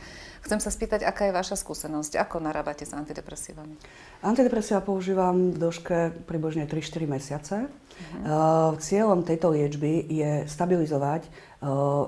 Chcem 0.45 0.61
sa 0.61 0.69
spýtať, 0.69 1.09
aká 1.09 1.33
je 1.33 1.35
vaša 1.35 1.57
skúsenosť? 1.57 2.21
Ako 2.21 2.45
narábate 2.45 2.85
s 2.85 2.93
antidepresívami? 2.93 3.81
Antidepresíva 4.21 4.85
používam 4.85 5.49
v 5.49 5.57
dĺžke 5.57 6.29
približne 6.29 6.69
3-4 6.69 7.09
mesiace. 7.09 7.57
Uh-huh. 7.95 8.75
Cieľom 8.77 9.23
tejto 9.23 9.55
liečby 9.55 10.11
je 10.11 10.45
stabilizovať 10.51 11.31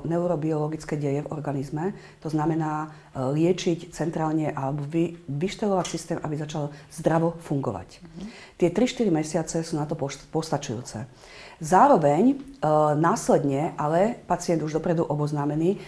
neurobiologické 0.04 1.00
deje 1.00 1.24
v 1.24 1.32
organizme. 1.32 1.96
To 2.20 2.28
znamená 2.28 2.92
liečiť 3.16 3.94
centrálne 3.94 4.52
alebo 4.52 4.84
vy, 4.84 5.16
vyštelovať 5.30 5.86
systém, 5.88 6.18
aby 6.20 6.36
začal 6.36 6.74
zdravo 6.92 7.38
fungovať. 7.40 7.88
Uh-huh. 8.02 8.28
Tie 8.60 8.68
3-4 8.68 9.08
mesiace 9.08 9.56
sú 9.64 9.80
na 9.80 9.88
to 9.88 9.96
postačujúce. 10.28 11.08
Zároveň 11.56 12.22
e, 12.30 12.34
následne, 13.00 13.72
ale 13.80 14.20
pacient 14.28 14.60
už 14.60 14.76
dopredu 14.76 15.08
oboznámený, 15.08 15.70
e, 15.72 15.78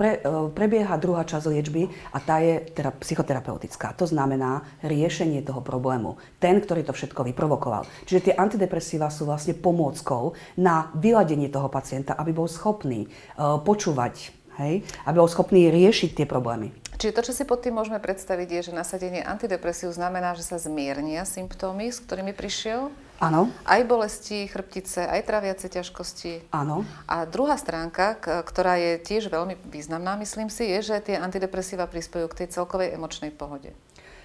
pre, 0.00 0.24
e, 0.24 0.48
prebieha 0.48 0.96
druhá 0.96 1.28
časť 1.28 1.44
liečby 1.52 1.92
a 2.08 2.18
tá 2.24 2.40
je 2.40 2.64
teda 2.72 2.88
psychoterapeutická. 3.04 3.92
To 4.00 4.08
znamená 4.08 4.64
riešenie 4.80 5.44
toho 5.44 5.60
problému. 5.60 6.16
Ten, 6.40 6.56
ktorý 6.56 6.88
to 6.88 6.96
všetko 6.96 7.20
vyprovokoval. 7.28 7.84
Čiže 8.08 8.32
tie 8.32 8.34
antidepresíva 8.34 9.12
sú 9.12 9.28
vlastne 9.28 9.52
pomôckou 9.52 10.32
na 10.56 10.88
vyladenie 10.96 11.52
toho 11.52 11.68
pacienta, 11.68 12.16
aby 12.16 12.32
bol 12.32 12.48
schopný 12.48 13.04
počúvať, 13.36 14.32
hej? 14.56 14.80
aby 15.04 15.16
bol 15.20 15.28
schopný 15.28 15.68
riešiť 15.68 16.16
tie 16.16 16.26
problémy. 16.28 16.72
Čiže 16.96 17.12
to, 17.12 17.26
čo 17.26 17.32
si 17.36 17.44
pod 17.44 17.60
tým 17.60 17.76
môžeme 17.76 17.98
predstaviť, 17.98 18.48
je, 18.48 18.60
že 18.70 18.72
nasadenie 18.72 19.20
antidepresív 19.20 19.90
znamená, 19.92 20.32
že 20.38 20.46
sa 20.46 20.56
zmiernia 20.56 21.26
symptómy, 21.26 21.90
s 21.90 22.00
ktorými 22.00 22.32
prišiel? 22.32 22.88
Áno. 23.22 23.48
Aj 23.62 23.80
bolesti 23.86 24.50
chrbtice, 24.50 25.06
aj 25.06 25.22
traviace 25.22 25.70
ťažkosti. 25.70 26.50
Áno. 26.50 26.82
A 27.06 27.24
druhá 27.24 27.54
stránka, 27.54 28.18
ktorá 28.20 28.76
je 28.76 28.98
tiež 29.00 29.30
veľmi 29.30 29.54
významná, 29.70 30.18
myslím 30.18 30.50
si, 30.50 30.66
je, 30.66 30.94
že 30.94 31.04
tie 31.04 31.16
antidepresíva 31.16 31.86
prispojú 31.86 32.26
k 32.30 32.44
tej 32.44 32.58
celkovej 32.58 32.92
emočnej 32.98 33.30
pohode. 33.30 33.70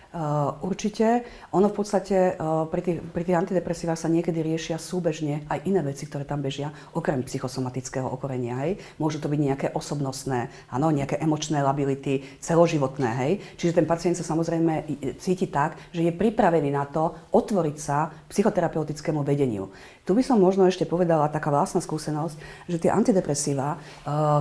Uh, 0.10 0.58
určite. 0.66 1.22
Ono 1.54 1.70
v 1.70 1.76
podstate 1.86 2.34
uh, 2.34 2.66
pri, 2.66 2.82
tých, 2.82 2.98
pri 3.14 3.30
tých 3.30 3.38
antidepresívach 3.46 3.94
sa 3.94 4.10
niekedy 4.10 4.42
riešia 4.42 4.82
súbežne 4.82 5.46
aj 5.46 5.70
iné 5.70 5.86
veci, 5.86 6.10
ktoré 6.10 6.26
tam 6.26 6.42
bežia, 6.42 6.74
okrem 6.98 7.22
psychosomatického 7.22 8.10
okorenia. 8.10 8.58
Hej. 8.66 8.82
Môžu 8.98 9.22
to 9.22 9.30
byť 9.30 9.38
nejaké 9.38 9.68
osobnostné, 9.70 10.50
áno, 10.74 10.90
nejaké 10.90 11.22
emočné 11.22 11.62
lability, 11.62 12.26
celoživotné. 12.42 13.10
Hej. 13.22 13.32
Čiže 13.62 13.78
ten 13.78 13.86
pacient 13.86 14.18
sa 14.18 14.26
samozrejme 14.26 14.90
cíti 15.22 15.46
tak, 15.46 15.78
že 15.94 16.02
je 16.02 16.18
pripravený 16.18 16.74
na 16.74 16.90
to 16.90 17.14
otvoriť 17.30 17.78
sa 17.78 18.10
psychoterapeutickému 18.34 19.22
vedeniu. 19.22 19.70
Tu 20.10 20.18
by 20.18 20.26
som 20.26 20.42
možno 20.42 20.66
ešte 20.66 20.90
povedala 20.90 21.30
taká 21.30 21.54
vlastná 21.54 21.86
skúsenosť, 21.86 22.66
že 22.66 22.82
tie 22.82 22.90
antidepresíva, 22.90 23.78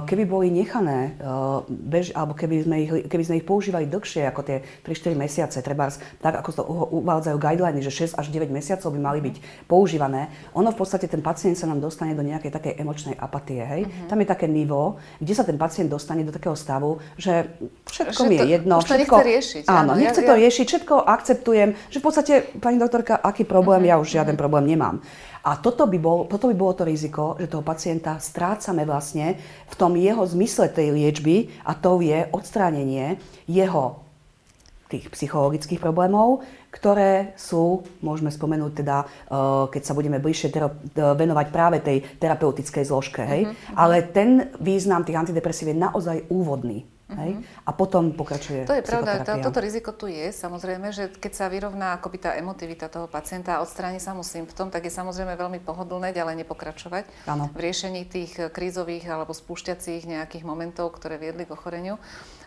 keby 0.09 0.25
boli 0.25 0.49
nechané, 0.49 1.21
alebo 2.17 2.33
keby 2.33 2.65
sme, 2.65 2.77
ich, 2.81 2.93
keby 3.05 3.25
sme 3.29 3.37
ich 3.37 3.45
používali 3.45 3.85
dlhšie 3.85 4.25
ako 4.33 4.49
tie 4.49 4.65
3-4 4.81 5.13
mesiace, 5.13 5.58
mesiace, 5.59 5.67
treba 5.67 5.85
tak 6.23 6.35
ako 6.39 6.51
to 6.55 6.63
uvádzajú 7.03 7.37
guideliny, 7.39 7.81
že 7.83 7.91
6 7.91 8.21
až 8.21 8.27
9 8.31 8.51
mesiacov 8.51 8.89
by 8.95 9.01
mali 9.01 9.21
byť 9.23 9.37
používané, 9.67 10.31
ono 10.55 10.71
v 10.71 10.79
podstate 10.79 11.11
ten 11.11 11.23
pacient 11.23 11.59
sa 11.59 11.67
nám 11.67 11.83
dostane 11.83 12.15
do 12.15 12.23
nejakej 12.23 12.51
takej 12.55 12.73
emočnej 12.79 13.17
apatie. 13.19 13.63
Hej? 13.63 13.83
Uh-huh. 13.87 14.09
Tam 14.11 14.19
je 14.21 14.27
také 14.29 14.47
nivo, 14.47 14.99
kde 15.19 15.35
sa 15.35 15.45
ten 15.45 15.59
pacient 15.59 15.91
dostane 15.91 16.23
do 16.23 16.33
takého 16.33 16.55
stavu, 16.55 17.03
že 17.19 17.49
všetko 17.89 18.23
že 18.23 18.29
mi 18.29 18.37
je 18.37 18.47
jedno. 18.59 18.79
Už 18.79 18.87
to 18.87 18.95
všetko, 18.95 19.17
nechce 19.17 19.29
riešiť. 19.29 19.65
Áno, 19.67 19.79
áno 19.79 19.93
nechce 19.99 20.21
ja, 20.23 20.27
to 20.27 20.35
ja... 20.35 20.41
riešiť, 20.41 20.65
všetko 20.69 20.95
akceptujem, 21.05 21.69
že 21.91 21.99
v 21.99 22.05
podstate, 22.05 22.33
pani 22.63 22.79
doktorka, 22.79 23.19
aký 23.19 23.43
problém, 23.43 23.87
uh-huh. 23.87 23.99
ja 23.99 24.03
už 24.03 24.09
žiaden 24.09 24.35
uh-huh. 24.35 24.43
problém 24.43 24.65
nemám. 24.69 25.03
A 25.49 25.57
toto 25.57 25.87
by, 25.87 25.99
bol, 26.03 26.27
toto 26.27 26.51
by 26.51 26.57
bolo 26.59 26.75
to 26.77 26.85
riziko, 26.85 27.39
že 27.39 27.49
toho 27.49 27.65
pacienta 27.65 28.19
strácame 28.21 28.85
vlastne 28.85 29.39
v 29.71 29.75
tom 29.79 29.95
jeho 29.95 30.21
zmysle 30.27 30.69
tej 30.69 30.93
liečby 30.93 31.49
a 31.65 31.73
to 31.79 32.03
je 32.05 32.27
odstránenie 32.35 33.17
jeho 33.49 34.08
tých 34.89 35.13
psychologických 35.13 35.79
problémov, 35.79 36.43
ktoré 36.73 37.37
sú, 37.37 37.85
môžeme 38.01 38.33
spomenúť 38.33 38.73
teda, 38.73 38.97
eh, 39.05 39.65
keď 39.73 39.83
sa 39.85 39.97
budeme 39.97 40.19
bližšie 40.21 40.49
tero- 40.53 40.77
venovať 40.97 41.47
práve 41.53 41.79
tej 41.81 42.05
terapeutickej 42.19 42.85
zložke, 42.85 43.23
hej? 43.25 43.49
Uh-huh. 43.49 43.77
Ale 43.77 44.05
ten 44.05 44.53
význam 44.59 45.05
tých 45.05 45.17
antidepresív 45.17 45.73
je 45.73 45.77
naozaj 45.77 46.17
úvodný. 46.33 46.89
Hej? 47.09 47.41
Mhm. 47.41 47.43
A 47.65 47.71
potom 47.73 48.13
pokračuje 48.13 48.69
To 48.69 48.77
je 48.77 48.85
pravda, 48.85 49.25
to, 49.25 49.33
toto 49.41 49.65
riziko 49.65 49.97
tu 49.97 50.13
je, 50.13 50.29
samozrejme, 50.29 50.93
že 50.93 51.09
keď 51.09 51.33
sa 51.33 51.49
vyrovná 51.49 51.97
akoby 51.97 52.21
tá 52.21 52.37
emotivita 52.37 52.93
toho 52.93 53.09
pacienta 53.09 53.57
a 53.57 53.65
odstráni 53.65 53.97
sa 53.97 54.13
mu 54.13 54.21
symptóm, 54.21 54.69
tak 54.69 54.85
je 54.85 54.93
samozrejme 54.93 55.33
veľmi 55.33 55.65
pohodlné 55.65 56.13
ďalej 56.13 56.45
nepokračovať 56.45 57.09
ano. 57.25 57.49
v 57.57 57.59
riešení 57.65 58.05
tých 58.05 58.53
krízových 58.53 59.09
alebo 59.09 59.33
spúšťacích 59.33 60.05
nejakých 60.05 60.45
momentov, 60.45 60.93
ktoré 61.01 61.17
viedli 61.17 61.49
k 61.49 61.57
ochoreniu. 61.57 61.97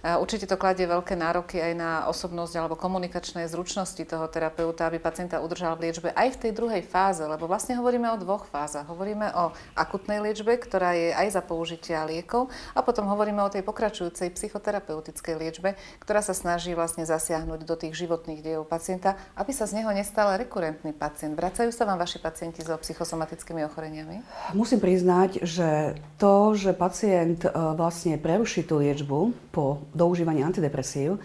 Určite 0.01 0.49
to 0.49 0.57
kladie 0.57 0.89
veľké 0.89 1.13
nároky 1.13 1.61
aj 1.61 1.73
na 1.77 1.91
osobnosť 2.09 2.57
alebo 2.57 2.73
komunikačné 2.73 3.45
zručnosti 3.45 4.01
toho 4.01 4.25
terapeuta, 4.25 4.89
aby 4.89 4.97
pacienta 4.97 5.37
udržal 5.37 5.77
v 5.77 5.89
liečbe 5.89 6.09
aj 6.17 6.33
v 6.33 6.39
tej 6.41 6.51
druhej 6.57 6.81
fáze, 6.81 7.21
lebo 7.21 7.45
vlastne 7.45 7.77
hovoríme 7.77 8.09
o 8.09 8.17
dvoch 8.17 8.49
fázach. 8.49 8.89
Hovoríme 8.89 9.29
o 9.37 9.53
akutnej 9.77 10.17
liečbe, 10.17 10.57
ktorá 10.57 10.97
je 10.97 11.13
aj 11.13 11.37
za 11.37 11.41
použitia 11.45 12.01
liekov 12.09 12.49
a 12.73 12.81
potom 12.81 13.05
hovoríme 13.13 13.45
o 13.45 13.53
tej 13.53 13.61
pokračujúcej 13.61 14.33
psychoterapeutickej 14.33 15.35
liečbe, 15.37 15.77
ktorá 16.01 16.25
sa 16.25 16.33
snaží 16.33 16.73
vlastne 16.73 17.05
zasiahnuť 17.05 17.61
do 17.61 17.75
tých 17.77 17.93
životných 17.93 18.41
dejov 18.41 18.65
pacienta, 18.65 19.13
aby 19.37 19.53
sa 19.53 19.69
z 19.69 19.85
neho 19.85 19.93
nestal 19.93 20.33
rekurentný 20.33 20.97
pacient. 20.97 21.37
Vracajú 21.37 21.69
sa 21.69 21.85
vám 21.85 22.01
vaši 22.01 22.17
pacienti 22.17 22.65
so 22.65 22.73
psychosomatickými 22.73 23.61
ochoreniami? 23.69 24.25
Musím 24.57 24.81
priznať, 24.81 25.45
že 25.45 25.93
to, 26.17 26.57
že 26.57 26.73
pacient 26.73 27.45
e, 27.45 27.49
vlastne 27.53 28.17
preruší 28.17 28.65
tú 28.65 28.81
liečbu 28.81 29.53
po 29.53 29.90
do 29.91 30.07
užívania 30.07 30.47
antidepresív 30.47 31.19
eh, 31.19 31.21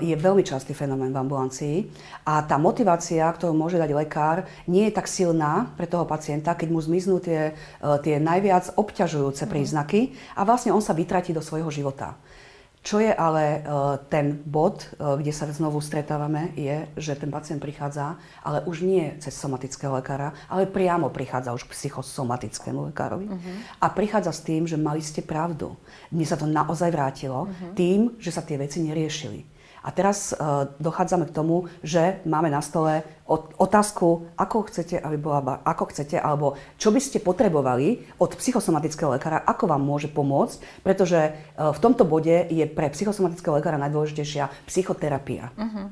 je 0.00 0.16
veľmi 0.16 0.40
častý 0.40 0.72
fenomén 0.72 1.12
v 1.12 1.20
ambulancii 1.20 1.76
a 2.24 2.40
tá 2.42 2.56
motivácia, 2.56 3.28
ktorú 3.28 3.52
môže 3.52 3.76
dať 3.76 3.90
lekár, 3.92 4.48
nie 4.64 4.88
je 4.88 4.96
tak 4.96 5.06
silná 5.06 5.68
pre 5.76 5.84
toho 5.84 6.08
pacienta, 6.08 6.56
keď 6.56 6.68
mu 6.72 6.80
zmiznú 6.80 7.20
tie, 7.20 7.52
eh, 7.52 7.96
tie 8.00 8.16
najviac 8.16 8.74
obťažujúce 8.80 9.44
príznaky 9.44 10.16
a 10.34 10.44
vlastne 10.48 10.72
on 10.72 10.80
sa 10.80 10.96
vytratí 10.96 11.36
do 11.36 11.44
svojho 11.44 11.68
života. 11.68 12.16
Čo 12.80 12.96
je 12.96 13.12
ale 13.12 13.60
e, 13.60 13.70
ten 14.08 14.40
bod, 14.40 14.88
e, 14.96 15.20
kde 15.20 15.32
sa 15.36 15.44
znovu 15.52 15.84
stretávame, 15.84 16.56
je, 16.56 16.88
že 16.96 17.12
ten 17.12 17.28
pacient 17.28 17.60
prichádza, 17.60 18.16
ale 18.40 18.64
už 18.64 18.88
nie 18.88 19.20
cez 19.20 19.36
somatického 19.36 19.92
lekára, 20.00 20.32
ale 20.48 20.64
priamo 20.64 21.12
prichádza 21.12 21.52
už 21.52 21.68
k 21.68 21.76
psychosomatickému 21.76 22.88
lekárovi. 22.88 23.28
Uh-huh. 23.28 23.56
A 23.84 23.92
prichádza 23.92 24.32
s 24.32 24.40
tým, 24.40 24.64
že 24.64 24.80
mali 24.80 25.04
ste 25.04 25.20
pravdu. 25.20 25.76
Mne 26.08 26.24
sa 26.24 26.40
to 26.40 26.48
naozaj 26.48 26.88
vrátilo 26.88 27.52
uh-huh. 27.52 27.76
tým, 27.76 28.16
že 28.16 28.32
sa 28.32 28.40
tie 28.40 28.56
veci 28.56 28.80
neriešili. 28.80 29.59
A 29.80 29.88
teraz 29.90 30.36
uh, 30.36 30.68
dochádzame 30.76 31.28
k 31.28 31.36
tomu, 31.36 31.72
že 31.80 32.20
máme 32.28 32.52
na 32.52 32.60
stole 32.60 33.00
otázku, 33.56 34.28
ako 34.36 34.66
chcete, 34.68 34.98
aby 34.98 35.16
bola, 35.16 35.62
ako 35.64 35.88
chcete, 35.94 36.18
alebo 36.18 36.58
čo 36.76 36.90
by 36.90 37.00
ste 37.00 37.22
potrebovali 37.22 38.04
od 38.18 38.34
psychosomatického 38.34 39.16
lekára, 39.16 39.40
ako 39.46 39.70
vám 39.70 39.80
môže 39.80 40.12
pomôcť, 40.12 40.84
pretože 40.84 41.32
uh, 41.32 41.72
v 41.72 41.78
tomto 41.78 42.04
bode 42.04 42.48
je 42.50 42.64
pre 42.68 42.92
psychosomatického 42.92 43.56
lekára 43.56 43.80
najdôležitejšia 43.80 44.52
psychoterapia. 44.68 45.54
Uh-huh. 45.56 45.88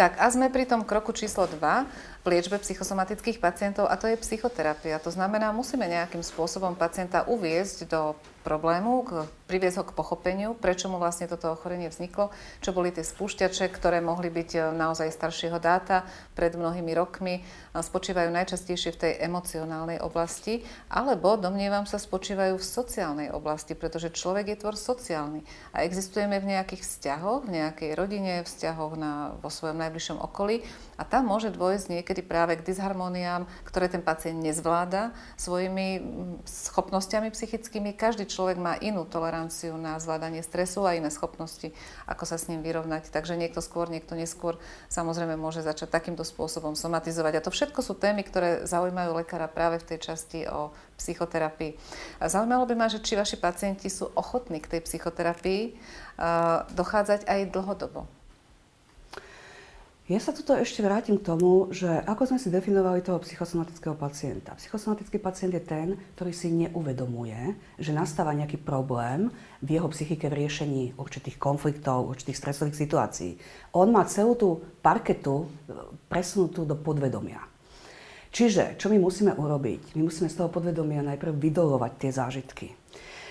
Tak 0.00 0.16
a 0.16 0.32
sme 0.32 0.48
pri 0.48 0.64
tom 0.64 0.86
kroku 0.86 1.12
číslo 1.12 1.44
2 1.44 2.19
v 2.20 2.36
liečbe 2.36 2.60
psychosomatických 2.60 3.40
pacientov 3.40 3.88
a 3.88 3.96
to 3.96 4.04
je 4.04 4.20
psychoterapia. 4.20 5.00
To 5.00 5.08
znamená, 5.08 5.56
musíme 5.56 5.88
nejakým 5.88 6.20
spôsobom 6.20 6.76
pacienta 6.76 7.24
uviezť 7.24 7.88
do 7.88 8.12
problému, 8.40 9.04
k, 9.04 9.10
priviesť 9.48 9.76
ho 9.80 9.84
k 9.84 9.96
pochopeniu, 9.96 10.50
prečo 10.56 10.88
mu 10.88 10.96
vlastne 10.96 11.28
toto 11.28 11.52
ochorenie 11.52 11.92
vzniklo, 11.92 12.32
čo 12.64 12.72
boli 12.72 12.88
tie 12.88 13.04
spúšťače, 13.04 13.68
ktoré 13.68 14.00
mohli 14.00 14.32
byť 14.32 14.50
e, 14.56 14.60
naozaj 14.72 15.12
staršieho 15.12 15.60
dáta 15.60 16.08
pred 16.32 16.56
mnohými 16.56 16.92
rokmi, 16.96 17.44
spočívajú 17.76 18.32
najčastejšie 18.32 18.96
v 18.96 19.00
tej 19.00 19.12
emocionálnej 19.28 20.00
oblasti, 20.00 20.64
alebo 20.88 21.36
domnievam 21.36 21.84
sa, 21.84 22.00
spočívajú 22.00 22.56
v 22.56 22.64
sociálnej 22.64 23.28
oblasti, 23.28 23.76
pretože 23.76 24.12
človek 24.12 24.56
je 24.56 24.60
tvor 24.64 24.76
sociálny 24.76 25.44
a 25.76 25.84
existujeme 25.84 26.40
v 26.40 26.56
nejakých 26.56 26.82
vzťahoch, 26.82 27.44
v 27.44 27.60
nejakej 27.60 27.90
rodine, 27.92 28.40
vzťahoch 28.42 28.96
na, 28.96 29.36
vo 29.38 29.52
svojom 29.52 29.76
najbližšom 29.76 30.16
okolí 30.16 30.64
a 30.96 31.04
tam 31.04 31.28
môže 31.28 31.52
dôjsť 31.52 31.86
niekedy 31.92 32.09
práve 32.18 32.58
k 32.58 32.66
disharmóniám, 32.66 33.46
ktoré 33.62 33.86
ten 33.86 34.02
pacient 34.02 34.42
nezvláda 34.42 35.14
svojimi 35.38 36.02
schopnosťami 36.42 37.30
psychickými. 37.30 37.94
Každý 37.94 38.26
človek 38.26 38.58
má 38.58 38.74
inú 38.82 39.06
toleranciu 39.06 39.78
na 39.78 39.94
zvládanie 40.02 40.42
stresu 40.42 40.82
a 40.82 40.98
iné 40.98 41.14
schopnosti, 41.14 41.70
ako 42.10 42.26
sa 42.26 42.34
s 42.34 42.50
ním 42.50 42.66
vyrovnať. 42.66 43.14
Takže 43.14 43.38
niekto 43.38 43.62
skôr, 43.62 43.86
niekto 43.86 44.18
neskôr 44.18 44.58
samozrejme 44.90 45.38
môže 45.38 45.62
začať 45.62 45.94
takýmto 45.94 46.26
spôsobom 46.26 46.74
somatizovať. 46.74 47.38
A 47.38 47.44
to 47.46 47.54
všetko 47.54 47.86
sú 47.86 47.94
témy, 47.94 48.26
ktoré 48.26 48.66
zaujímajú 48.66 49.14
lekára 49.14 49.46
práve 49.46 49.78
v 49.78 49.94
tej 49.94 49.98
časti 50.10 50.50
o 50.50 50.74
psychoterapii. 50.98 51.78
A 52.18 52.26
zaujímalo 52.26 52.66
by 52.66 52.74
ma, 52.74 52.90
že 52.90 52.98
či 52.98 53.14
vaši 53.14 53.38
pacienti 53.38 53.86
sú 53.86 54.10
ochotní 54.18 54.58
k 54.58 54.76
tej 54.76 54.80
psychoterapii 54.84 55.62
uh, 55.72 56.66
dochádzať 56.74 57.30
aj 57.30 57.40
dlhodobo. 57.54 58.19
Ja 60.10 60.18
sa 60.18 60.34
tuto 60.34 60.58
ešte 60.58 60.82
vrátim 60.82 61.22
k 61.22 61.22
tomu, 61.22 61.70
že 61.70 61.86
ako 61.86 62.34
sme 62.34 62.42
si 62.42 62.50
definovali 62.50 62.98
toho 62.98 63.22
psychosomatického 63.22 63.94
pacienta. 63.94 64.58
Psychosomatický 64.58 65.22
pacient 65.22 65.54
je 65.54 65.62
ten, 65.62 65.94
ktorý 66.18 66.34
si 66.34 66.50
neuvedomuje, 66.50 67.54
že 67.78 67.94
nastáva 67.94 68.34
nejaký 68.34 68.58
problém 68.58 69.30
v 69.62 69.78
jeho 69.78 69.86
psychike 69.86 70.26
v 70.26 70.34
riešení 70.42 70.98
určitých 70.98 71.38
konfliktov, 71.38 72.10
určitých 72.10 72.42
stresových 72.42 72.74
situácií. 72.74 73.38
On 73.70 73.86
má 73.86 74.02
celú 74.10 74.34
tú 74.34 74.58
parketu 74.82 75.46
e, 75.46 75.78
presunutú 76.10 76.66
do 76.66 76.74
podvedomia. 76.74 77.46
Čiže, 78.34 78.82
čo 78.82 78.90
my 78.90 78.98
musíme 78.98 79.38
urobiť? 79.38 79.94
My 79.94 80.10
musíme 80.10 80.26
z 80.26 80.42
toho 80.42 80.50
podvedomia 80.50 81.06
najprv 81.06 81.38
vydolovať 81.38 81.92
tie 82.02 82.10
zážitky. 82.10 82.66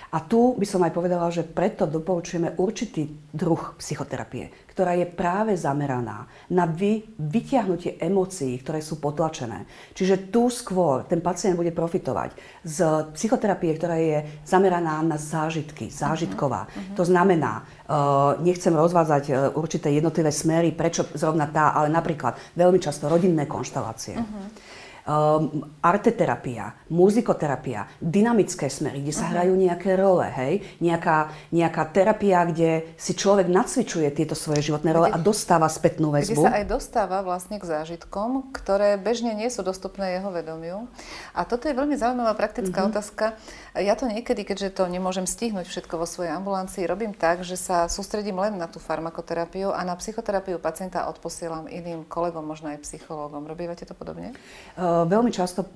A 0.10 0.26
tu 0.26 0.58
by 0.58 0.66
som 0.66 0.82
aj 0.82 0.90
povedala, 0.90 1.30
že 1.30 1.46
preto 1.46 1.86
doporučujeme 1.86 2.58
určitý 2.58 3.06
druh 3.30 3.78
psychoterapie, 3.78 4.50
ktorá 4.74 4.98
je 4.98 5.06
práve 5.06 5.54
zameraná 5.54 6.26
na 6.50 6.66
vy, 6.66 7.06
vytiahnutie 7.22 8.02
emócií, 8.02 8.58
ktoré 8.58 8.82
sú 8.82 8.98
potlačené. 8.98 9.70
Čiže 9.94 10.34
tu 10.34 10.50
skôr 10.50 11.06
ten 11.06 11.22
pacient 11.22 11.54
bude 11.54 11.70
profitovať 11.70 12.34
z 12.66 12.78
psychoterapie, 13.14 13.70
ktorá 13.78 14.02
je 14.02 14.26
zameraná 14.50 15.06
na 15.06 15.22
zážitky, 15.22 15.94
zážitková. 15.94 16.66
Uh-huh. 16.66 16.98
To 16.98 17.04
znamená, 17.06 17.62
uh, 17.62 18.42
nechcem 18.42 18.74
rozvádzať 18.74 19.24
uh, 19.30 19.34
určité 19.54 19.94
jednotlivé 19.94 20.34
smery, 20.34 20.74
prečo 20.74 21.06
zrovna 21.14 21.46
tá, 21.54 21.70
ale 21.78 21.94
napríklad 21.94 22.34
veľmi 22.58 22.82
často 22.82 23.06
rodinné 23.06 23.46
konštelácie. 23.46 24.18
Uh-huh 24.18 24.78
um, 25.08 25.64
arteterapia, 25.80 26.76
muzikoterapia, 26.90 27.88
dynamické 28.02 28.68
smery, 28.68 29.06
kde 29.06 29.14
sa 29.14 29.30
uh-huh. 29.30 29.34
hrajú 29.38 29.54
nejaké 29.56 29.96
role, 29.96 30.28
hej? 30.28 30.54
Nejaká, 30.82 31.30
nejaká 31.54 31.84
terapia, 31.94 32.44
kde 32.50 32.90
si 32.98 33.14
človek 33.14 33.48
nacvičuje 33.48 34.10
tieto 34.12 34.34
svoje 34.34 34.66
životné 34.66 34.90
role 34.92 35.08
a 35.14 35.18
dostáva 35.22 35.70
spätnú 35.70 36.10
väzbu. 36.10 36.42
Kde 36.42 36.48
sa 36.50 36.58
aj 36.60 36.66
dostáva 36.66 37.22
vlastne 37.22 37.62
k 37.62 37.66
zážitkom, 37.70 38.50
ktoré 38.52 38.98
bežne 38.98 39.38
nie 39.38 39.54
sú 39.54 39.62
dostupné 39.62 40.18
jeho 40.18 40.34
vedomiu. 40.34 40.90
A 41.38 41.46
toto 41.46 41.70
je 41.70 41.78
veľmi 41.78 41.94
zaujímavá 41.94 42.34
praktická 42.34 42.84
uh-huh. 42.84 42.92
otázka. 42.92 43.38
Ja 43.78 43.94
to 43.94 44.10
niekedy, 44.10 44.42
keďže 44.42 44.82
to 44.82 44.90
nemôžem 44.90 45.30
stihnúť 45.30 45.70
všetko 45.70 46.02
vo 46.02 46.10
svojej 46.10 46.34
ambulancii, 46.34 46.90
robím 46.90 47.14
tak, 47.14 47.46
že 47.46 47.56
sa 47.56 47.86
sústredím 47.86 48.42
len 48.42 48.58
na 48.58 48.66
tú 48.66 48.82
farmakoterapiu 48.82 49.70
a 49.70 49.86
na 49.86 49.94
psychoterapiu 49.94 50.58
pacienta 50.58 51.06
odposielam 51.06 51.70
iným 51.70 52.04
kolegom, 52.10 52.42
možno 52.42 52.74
aj 52.74 52.82
psychológom. 52.82 53.46
Robívate 53.46 53.86
to 53.86 53.94
podobne? 53.94 54.34
Uh, 54.74 54.89
veľmi 55.08 55.32
často, 55.32 55.66
e, 55.66 55.68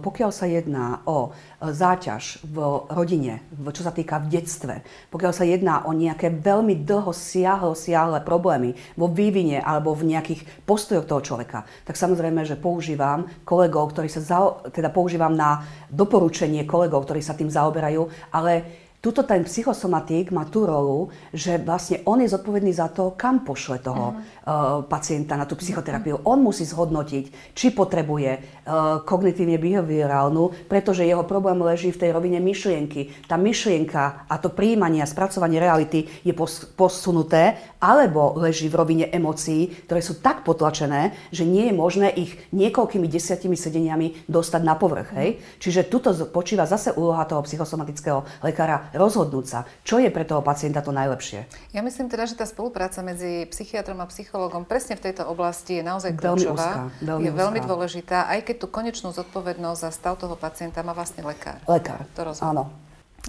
pokiaľ 0.00 0.30
sa 0.34 0.50
jedná 0.50 1.00
o 1.06 1.30
e, 1.30 1.70
záťaž 1.70 2.42
v 2.44 2.56
rodine, 2.92 3.40
čo 3.72 3.82
sa 3.86 3.94
týka 3.94 4.18
v 4.20 4.30
detstve, 4.38 4.74
pokiaľ 5.14 5.32
sa 5.32 5.44
jedná 5.46 5.86
o 5.86 5.94
nejaké 5.94 6.28
veľmi 6.28 6.82
dlho 6.82 7.14
siahle, 7.14 7.78
siahle 7.78 8.20
problémy 8.20 8.74
vo 8.98 9.08
vývine 9.08 9.62
alebo 9.62 9.94
v 9.94 10.12
nejakých 10.12 10.66
postojoch 10.66 11.06
toho 11.06 11.22
človeka, 11.22 11.64
tak 11.86 11.94
samozrejme, 11.94 12.42
že 12.42 12.58
používam 12.58 13.30
kolegov, 13.46 13.94
ktorí 13.94 14.10
sa, 14.10 14.20
za, 14.20 14.38
teda 14.74 14.90
používam 14.90 15.32
na 15.32 15.62
doporučenie 15.88 16.66
kolegov, 16.66 17.06
ktorí 17.06 17.22
sa 17.22 17.38
tým 17.38 17.48
zaoberajú, 17.48 18.08
ale 18.34 18.81
Tuto 19.02 19.26
ten 19.26 19.42
psychosomatik 19.42 20.30
má 20.30 20.46
tú 20.46 20.62
rolu, 20.62 21.10
že 21.34 21.58
vlastne 21.58 22.06
on 22.06 22.22
je 22.22 22.30
zodpovedný 22.30 22.70
za 22.70 22.86
to, 22.86 23.18
kam 23.18 23.42
pošle 23.42 23.82
toho 23.82 24.14
uh-huh. 24.14 24.22
uh, 24.22 24.86
pacienta 24.86 25.34
na 25.34 25.42
tú 25.42 25.58
psychoterapiu. 25.58 26.22
Uh-huh. 26.22 26.30
On 26.30 26.38
musí 26.38 26.62
zhodnotiť, 26.62 27.50
či 27.50 27.74
potrebuje 27.74 28.30
uh, 28.38 29.02
kognitívne 29.02 29.58
behaviorálnu, 29.58 30.70
pretože 30.70 31.02
jeho 31.02 31.26
problém 31.26 31.58
leží 31.66 31.90
v 31.90 31.98
tej 31.98 32.14
rovine 32.14 32.38
myšlienky. 32.38 33.26
Tá 33.26 33.34
myšlienka 33.34 34.30
a 34.30 34.38
to 34.38 34.54
príjmanie 34.54 35.02
a 35.02 35.10
spracovanie 35.10 35.58
reality 35.58 36.06
je 36.22 36.30
pos- 36.30 36.70
posunuté, 36.78 37.58
alebo 37.82 38.38
leží 38.38 38.70
v 38.70 38.78
rovine 38.78 39.10
emócií, 39.10 39.82
ktoré 39.90 39.98
sú 39.98 40.22
tak 40.22 40.46
potlačené, 40.46 41.10
že 41.34 41.42
nie 41.42 41.66
je 41.66 41.74
možné 41.74 42.06
ich 42.14 42.38
niekoľkými 42.54 43.10
desiatimi 43.10 43.58
sedeniami 43.58 44.30
dostať 44.30 44.62
na 44.62 44.78
povrch. 44.78 45.10
Hej? 45.18 45.42
Čiže 45.58 45.90
tuto 45.90 46.14
počíva 46.30 46.70
zase 46.70 46.94
úloha 46.94 47.26
toho 47.26 47.42
psychosomatického 47.42 48.46
lekára 48.46 48.91
rozhodnúť 48.94 49.46
sa, 49.48 49.60
čo 49.82 49.98
je 49.98 50.08
pre 50.08 50.24
toho 50.24 50.40
pacienta 50.40 50.84
to 50.84 50.94
najlepšie. 50.94 51.44
Ja 51.74 51.80
myslím 51.82 52.08
teda, 52.08 52.28
že 52.28 52.38
tá 52.38 52.46
spolupráca 52.48 53.00
medzi 53.00 53.48
psychiatrom 53.50 54.00
a 54.00 54.06
psychológom 54.08 54.64
presne 54.64 54.94
v 54.96 55.10
tejto 55.10 55.26
oblasti 55.26 55.80
je 55.80 55.84
naozaj 55.84 56.16
kľúčová. 56.16 56.54
Veľmi 56.56 56.92
úzká, 56.92 57.04
veľmi 57.04 57.24
je 57.24 57.30
úzká. 57.32 57.40
veľmi 57.42 57.60
dôležitá, 57.64 58.18
aj 58.30 58.40
keď 58.46 58.56
tú 58.62 58.66
konečnú 58.70 59.08
zodpovednosť 59.10 59.80
za 59.82 59.90
stav 59.90 60.14
toho 60.16 60.36
pacienta 60.38 60.84
má 60.86 60.92
vlastne 60.94 61.24
lekár. 61.24 61.60
Lekár, 61.66 62.04
to 62.16 62.32
áno. 62.40 62.70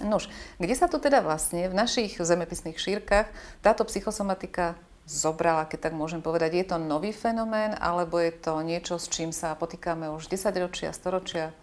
Nož, 0.01 0.25
kde 0.57 0.73
sa 0.73 0.89
tu 0.89 0.97
teda 0.97 1.21
vlastne 1.21 1.69
v 1.69 1.77
našich 1.77 2.17
zemepisných 2.17 2.81
šírkach 2.81 3.29
táto 3.61 3.85
psychosomatika 3.85 4.73
zobrala, 5.05 5.69
keď 5.69 5.89
tak 5.89 5.93
môžem 5.93 6.23
povedať? 6.23 6.57
Je 6.57 6.65
to 6.65 6.81
nový 6.81 7.13
fenomén, 7.13 7.75
alebo 7.77 8.17
je 8.17 8.33
to 8.33 8.57
niečo, 8.65 8.97
s 8.97 9.11
čím 9.11 9.29
sa 9.29 9.53
potýkame 9.53 10.09
už 10.09 10.31
10 10.31 10.49
ročia, 10.57 10.89
storočia? 10.95 11.53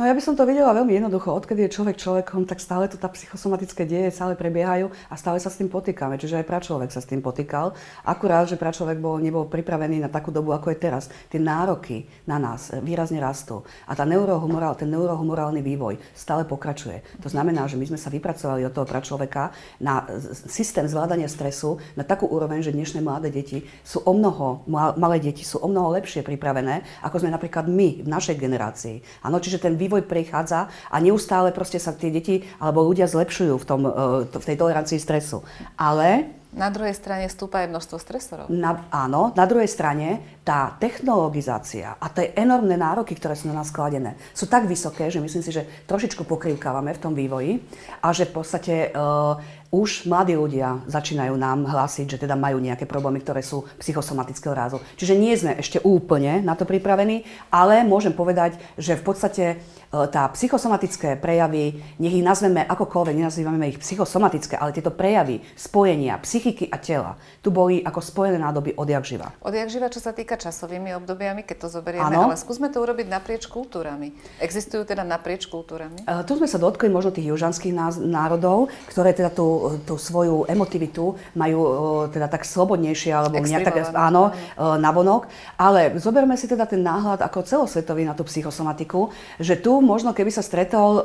No 0.00 0.08
ja 0.08 0.16
by 0.16 0.24
som 0.24 0.32
to 0.32 0.48
videla 0.48 0.72
veľmi 0.72 0.96
jednoducho. 0.96 1.36
Odkedy 1.36 1.68
je 1.68 1.76
človek 1.76 2.00
človekom, 2.00 2.48
tak 2.48 2.64
stále 2.64 2.88
tu 2.88 2.96
tá 2.96 3.12
psychosomatické 3.12 3.84
deje 3.84 4.08
stále 4.08 4.32
prebiehajú 4.32 4.88
a 4.88 5.14
stále 5.20 5.36
sa 5.36 5.52
s 5.52 5.60
tým 5.60 5.68
potýkame. 5.68 6.16
Čiže 6.16 6.40
aj 6.40 6.48
pračovek 6.48 6.88
sa 6.88 7.04
s 7.04 7.10
tým 7.12 7.20
potýkal. 7.20 7.76
Akurát, 8.08 8.48
že 8.48 8.56
pračovek 8.56 8.96
bol, 8.96 9.20
nebol 9.20 9.44
pripravený 9.44 10.00
na 10.00 10.08
takú 10.08 10.32
dobu, 10.32 10.56
ako 10.56 10.72
je 10.72 10.78
teraz. 10.80 11.12
Tie 11.28 11.36
nároky 11.36 12.08
na 12.24 12.40
nás 12.40 12.72
výrazne 12.80 13.20
rastú. 13.20 13.68
A 13.84 13.92
tá 13.92 14.08
neurohumorál, 14.08 14.80
ten 14.80 14.88
neurohumorálny 14.88 15.60
vývoj 15.60 16.00
stále 16.16 16.48
pokračuje. 16.48 17.20
To 17.20 17.28
znamená, 17.28 17.68
že 17.68 17.76
my 17.76 17.92
sme 17.92 18.00
sa 18.00 18.08
vypracovali 18.08 18.64
od 18.64 18.72
toho 18.72 18.88
pračoveka 18.88 19.52
na 19.76 20.08
systém 20.48 20.88
zvládania 20.88 21.28
stresu 21.28 21.76
na 22.00 22.04
takú 22.08 22.32
úroveň, 22.32 22.64
že 22.64 22.72
dnešné 22.72 23.04
mladé 23.04 23.28
deti 23.28 23.60
sú 23.84 24.00
o 24.08 24.16
mnoho, 24.16 24.64
malé 24.96 25.20
deti 25.20 25.44
sú 25.44 25.60
o 25.60 25.68
mnoho 25.68 25.92
lepšie 26.00 26.24
pripravené, 26.24 27.04
ako 27.04 27.20
sme 27.20 27.34
napríklad 27.34 27.68
my 27.68 28.00
v 28.00 28.08
našej 28.08 28.40
generácii. 28.40 28.96
Áno, 29.28 29.36
čiže 29.36 29.60
ten 29.60 29.81
vývoj 29.82 30.06
prechádza 30.06 30.70
a 30.70 30.96
neustále 31.02 31.50
proste 31.50 31.82
sa 31.82 31.90
tie 31.90 32.14
deti 32.14 32.46
alebo 32.62 32.86
ľudia 32.86 33.10
zlepšujú 33.10 33.54
v, 33.58 33.64
tom, 33.66 33.80
e, 33.84 33.90
v 34.30 34.44
tej 34.46 34.56
tolerancii 34.56 35.02
stresu. 35.02 35.42
Ale 35.74 36.30
na 36.52 36.68
druhej 36.68 36.92
strane 36.92 37.24
stúpa 37.32 37.64
aj 37.64 37.72
množstvo 37.72 37.96
stresorov. 37.96 38.46
Na, 38.52 38.84
áno, 38.92 39.32
na 39.32 39.48
druhej 39.48 39.64
strane 39.72 40.36
tá 40.44 40.76
technologizácia 40.76 41.96
a 41.96 42.12
tie 42.12 42.36
enormné 42.36 42.76
nároky, 42.76 43.16
ktoré 43.16 43.32
sú 43.32 43.48
na 43.48 43.56
nás 43.56 43.72
skladené, 43.72 44.20
sú 44.36 44.44
tak 44.44 44.68
vysoké, 44.68 45.08
že 45.08 45.24
myslím 45.24 45.40
si, 45.40 45.48
že 45.48 45.64
trošičku 45.88 46.28
pokrývkávame 46.28 46.92
v 46.92 47.00
tom 47.00 47.16
vývoji 47.16 47.64
a 48.04 48.12
že 48.12 48.28
v 48.28 48.36
podstate 48.36 48.92
uh, 48.92 49.40
už 49.72 50.04
mladí 50.04 50.36
ľudia 50.36 50.84
začínajú 50.84 51.32
nám 51.32 51.64
hlásiť, 51.64 52.04
že 52.04 52.20
teda 52.28 52.36
majú 52.36 52.60
nejaké 52.60 52.84
problémy, 52.84 53.24
ktoré 53.24 53.40
sú 53.40 53.64
psychosomatického 53.80 54.52
rázu. 54.52 54.84
Čiže 55.00 55.16
nie 55.16 55.32
sme 55.32 55.56
ešte 55.56 55.80
úplne 55.80 56.44
na 56.44 56.52
to 56.52 56.68
pripravení, 56.68 57.24
ale 57.48 57.80
môžem 57.80 58.12
povedať, 58.12 58.60
že 58.76 59.00
v 59.00 59.02
podstate 59.02 59.44
tá 59.92 60.24
psychosomatické 60.32 61.20
prejavy, 61.20 61.76
nech 62.00 62.16
ich 62.16 62.24
nazveme 62.24 62.64
akokoľvek, 62.64 63.12
nenazývame 63.12 63.76
ich 63.76 63.78
psychosomatické, 63.78 64.56
ale 64.56 64.72
tieto 64.72 64.88
prejavy 64.88 65.44
spojenia 65.52 66.16
psychiky 66.24 66.72
a 66.72 66.80
tela, 66.80 67.20
tu 67.44 67.52
boli 67.52 67.84
ako 67.84 68.00
spojené 68.00 68.40
nádoby 68.40 68.72
odjak 68.80 69.04
živa. 69.04 69.28
Odjak 69.44 69.68
živa, 69.68 69.92
čo 69.92 70.00
sa 70.00 70.16
týka 70.16 70.40
časovými 70.40 70.96
obdobiami, 70.96 71.44
keď 71.44 71.68
to 71.68 71.68
zoberieme, 71.68 72.08
ano. 72.08 72.32
ale 72.32 72.40
skúsme 72.40 72.72
to 72.72 72.80
urobiť 72.80 73.06
naprieč 73.12 73.44
kultúrami. 73.52 74.16
Existujú 74.40 74.88
teda 74.88 75.04
naprieč 75.04 75.44
kultúrami? 75.44 76.08
Uh, 76.08 76.24
tu 76.24 76.40
sme 76.40 76.48
sa 76.48 76.56
dotkli 76.56 76.88
možno 76.88 77.12
tých 77.12 77.28
južanských 77.28 77.76
národov, 78.00 78.72
ktoré 78.88 79.12
teda 79.12 79.28
tu 79.28 79.76
tú 79.84 80.00
svoju 80.00 80.46
emotivitu 80.48 81.18
majú 81.36 81.60
teda 82.08 82.30
tak 82.30 82.46
slobodnejšie, 82.46 83.10
alebo 83.12 83.42
nejak 83.42 83.66
tak, 83.66 83.76
áno, 83.92 84.32
navonok. 84.56 85.28
Ale 85.58 85.98
zoberme 85.98 86.38
si 86.38 86.48
teda 86.48 86.64
ten 86.64 86.80
náhľad 86.80 87.20
ako 87.20 87.44
celosvetový 87.44 88.06
na 88.06 88.14
tú 88.16 88.24
psychosomatiku, 88.24 89.10
že 89.42 89.58
tu 89.58 89.81
možno 89.82 90.14
keby 90.14 90.30
sa 90.30 90.40
stretol 90.40 91.02
uh, 91.02 91.04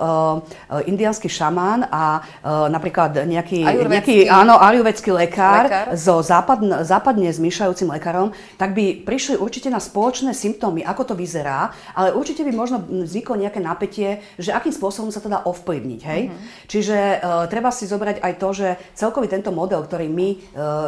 indianský 0.86 1.28
šamán 1.28 1.90
a 1.90 2.22
uh, 2.22 2.70
napríklad 2.70 3.26
nejaký, 3.26 3.66
nejaký 3.66 4.18
áno, 4.30 4.56
ajurvedský 4.62 5.10
lekár, 5.12 5.66
lekár. 5.68 5.88
so 5.98 6.22
západ, 6.22 6.86
západne 6.86 7.34
zmýšľajúcim 7.34 7.90
lekárom, 7.98 8.32
tak 8.56 8.78
by 8.78 9.02
prišli 9.02 9.42
určite 9.42 9.74
na 9.74 9.82
spoločné 9.82 10.38
symptómy, 10.38 10.86
ako 10.86 11.12
to 11.12 11.14
vyzerá, 11.18 11.74
ale 11.98 12.14
určite 12.14 12.46
by 12.46 12.52
možno 12.54 12.78
vzniklo 12.82 13.40
nejaké 13.40 13.60
napätie, 13.64 14.22
že 14.38 14.54
akým 14.54 14.72
spôsobom 14.72 15.10
sa 15.10 15.24
to 15.24 15.32
dá 15.32 15.42
ovplyvniť. 15.44 16.02
Hej? 16.06 16.22
Mm-hmm. 16.30 16.48
Čiže 16.70 16.98
uh, 16.98 17.50
treba 17.50 17.74
si 17.74 17.90
zobrať 17.90 18.22
aj 18.22 18.34
to, 18.38 18.50
že 18.54 18.68
celkový 18.94 19.32
tento 19.32 19.50
model, 19.50 19.82
ktorý 19.82 20.06
my 20.12 20.30
uh, 20.30 20.38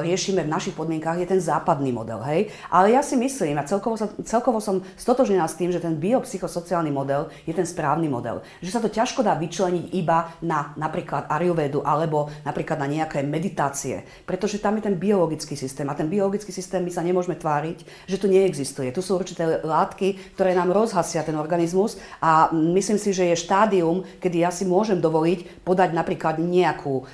riešime 0.05 0.45
v 0.45 0.51
našich 0.51 0.75
podmienkach, 0.77 1.17
je 1.17 1.25
ten 1.25 1.41
západný 1.41 1.89
model. 1.89 2.21
Hej? 2.21 2.53
Ale 2.69 2.93
ja 2.93 3.01
si 3.01 3.17
myslím, 3.17 3.57
a 3.57 3.65
celkovo, 3.65 3.97
sa, 3.97 4.11
celkovo 4.21 4.61
som 4.61 4.85
stotožnená 4.99 5.47
s 5.47 5.57
tým, 5.57 5.73
že 5.73 5.81
ten 5.81 5.97
biopsychosociálny 5.97 6.91
model 6.93 7.31
je 7.47 7.53
ten 7.55 7.65
správny 7.65 7.78
model. 8.09 8.43
Že 8.59 8.71
sa 8.75 8.83
to 8.83 8.89
ťažko 8.91 9.23
dá 9.23 9.35
vyčleniť 9.39 9.95
iba 9.95 10.35
na 10.43 10.75
napríklad 10.75 11.31
Ayurvedu 11.31 11.81
alebo 11.85 12.27
napríklad 12.43 12.79
na 12.79 12.87
nejaké 12.87 13.23
meditácie. 13.23 14.03
Pretože 14.27 14.59
tam 14.59 14.75
je 14.77 14.87
ten 14.87 14.95
biologický 14.99 15.55
systém. 15.55 15.87
A 15.87 15.95
ten 15.95 16.11
biologický 16.11 16.51
systém 16.51 16.83
my 16.83 16.91
sa 16.91 17.05
nemôžeme 17.05 17.39
tváriť, 17.39 18.07
že 18.07 18.19
tu 18.19 18.27
neexistuje. 18.27 18.91
Tu 18.91 18.99
sú 18.99 19.15
určité 19.15 19.63
látky, 19.63 20.35
ktoré 20.35 20.51
nám 20.51 20.75
rozhasia 20.75 21.23
ten 21.23 21.39
organizmus 21.39 21.95
a 22.19 22.51
myslím 22.51 22.99
si, 22.99 23.15
že 23.15 23.31
je 23.31 23.35
štádium, 23.39 24.03
kedy 24.19 24.43
ja 24.43 24.51
si 24.51 24.67
môžem 24.67 24.99
dovoliť 24.99 25.63
podať 25.63 25.95
napríklad 25.95 26.41
nejakú, 26.41 27.05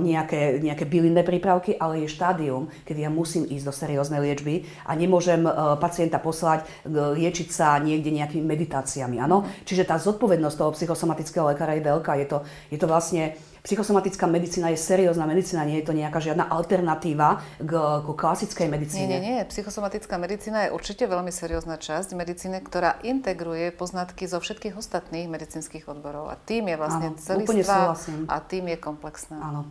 nejaké, 0.00 0.60
nejaké 0.60 0.84
bylinné 0.84 1.22
prípravky, 1.24 1.78
ale 1.78 2.04
je 2.04 2.12
štádium, 2.12 2.68
kedy 2.84 3.06
ja 3.06 3.10
musím 3.10 3.46
ísť 3.46 3.64
do 3.64 3.74
serióznej 3.74 4.20
liečby 4.20 4.66
a 4.84 4.92
nemôžem 4.98 5.46
pacienta 5.78 6.18
poslať 6.18 6.66
liečiť 6.90 7.48
sa 7.48 7.78
niekde 7.78 8.10
nejakými 8.10 8.44
meditáciami. 8.44 9.22
Áno? 9.22 9.46
Čiže 9.62 9.86
tá 9.86 9.96
zodpovednosť 10.10 10.56
toho 10.58 10.70
psychosomatického 10.74 11.46
lekára 11.46 11.78
je 11.78 11.82
veľká. 11.86 12.12
Je 12.18 12.26
to, 12.26 12.38
je 12.68 12.78
to 12.78 12.86
vlastne 12.90 13.38
Psychosomatická 13.60 14.24
medicína 14.24 14.72
je 14.72 14.80
seriózna 14.80 15.28
medicína, 15.28 15.68
nie 15.68 15.84
je 15.84 15.86
to 15.86 15.92
nejaká 15.92 16.16
žiadna 16.16 16.48
alternatíva 16.48 17.44
k, 17.60 17.72
k 17.76 18.08
klasickej 18.16 18.68
medicíne. 18.72 19.04
Nie, 19.04 19.20
nie, 19.20 19.36
nie. 19.36 19.44
Psychosomatická 19.52 20.16
medicína 20.16 20.64
je 20.68 20.70
určite 20.72 21.04
veľmi 21.04 21.28
seriózna 21.28 21.76
časť 21.76 22.16
medicíny, 22.16 22.64
ktorá 22.64 22.96
integruje 23.04 23.68
poznatky 23.76 24.24
zo 24.24 24.40
všetkých 24.40 24.80
ostatných 24.80 25.28
medicínskych 25.28 25.84
odborov. 25.92 26.32
A 26.32 26.40
tým 26.40 26.72
je 26.72 26.76
vlastne 26.80 27.08
celý 27.20 27.44
a 28.32 28.36
tým 28.40 28.64
je 28.72 28.78
komplexná. 28.80 29.36
Áno. 29.44 29.68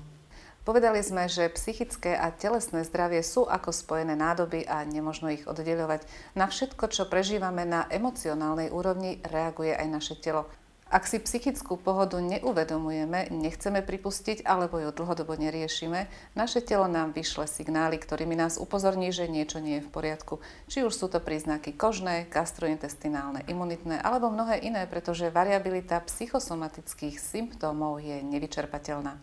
Povedali 0.68 1.00
sme, 1.00 1.32
že 1.32 1.48
psychické 1.56 2.20
a 2.20 2.36
telesné 2.36 2.84
zdravie 2.84 3.24
sú 3.24 3.48
ako 3.48 3.72
spojené 3.72 4.14
nádoby 4.20 4.68
a 4.68 4.84
nemožno 4.84 5.32
ich 5.32 5.48
oddeľovať. 5.48 6.04
Na 6.36 6.52
všetko, 6.52 6.92
čo 6.92 7.08
prežívame 7.08 7.64
na 7.64 7.88
emocionálnej 7.88 8.68
úrovni, 8.68 9.24
reaguje 9.24 9.72
aj 9.72 9.88
naše 9.88 10.16
telo. 10.20 10.52
Ak 10.90 11.06
si 11.06 11.22
psychickú 11.22 11.78
pohodu 11.78 12.18
neuvedomujeme, 12.18 13.30
nechceme 13.30 13.86
pripustiť 13.86 14.42
alebo 14.42 14.82
ju 14.82 14.90
dlhodobo 14.90 15.38
neriešime, 15.38 16.10
naše 16.34 16.66
telo 16.66 16.90
nám 16.90 17.14
vyšle 17.14 17.46
signály, 17.46 18.02
ktorými 18.02 18.34
nás 18.34 18.58
upozorní, 18.58 19.14
že 19.14 19.30
niečo 19.30 19.62
nie 19.62 19.78
je 19.78 19.86
v 19.86 19.94
poriadku. 19.94 20.42
Či 20.66 20.82
už 20.82 20.98
sú 20.98 21.06
to 21.06 21.22
príznaky 21.22 21.78
kožné, 21.78 22.26
gastrointestinálne, 22.34 23.46
imunitné 23.46 24.02
alebo 24.02 24.34
mnohé 24.34 24.66
iné, 24.66 24.90
pretože 24.90 25.30
variabilita 25.30 26.02
psychosomatických 26.02 27.22
symptómov 27.22 28.02
je 28.02 28.26
nevyčerpateľná 28.26 29.14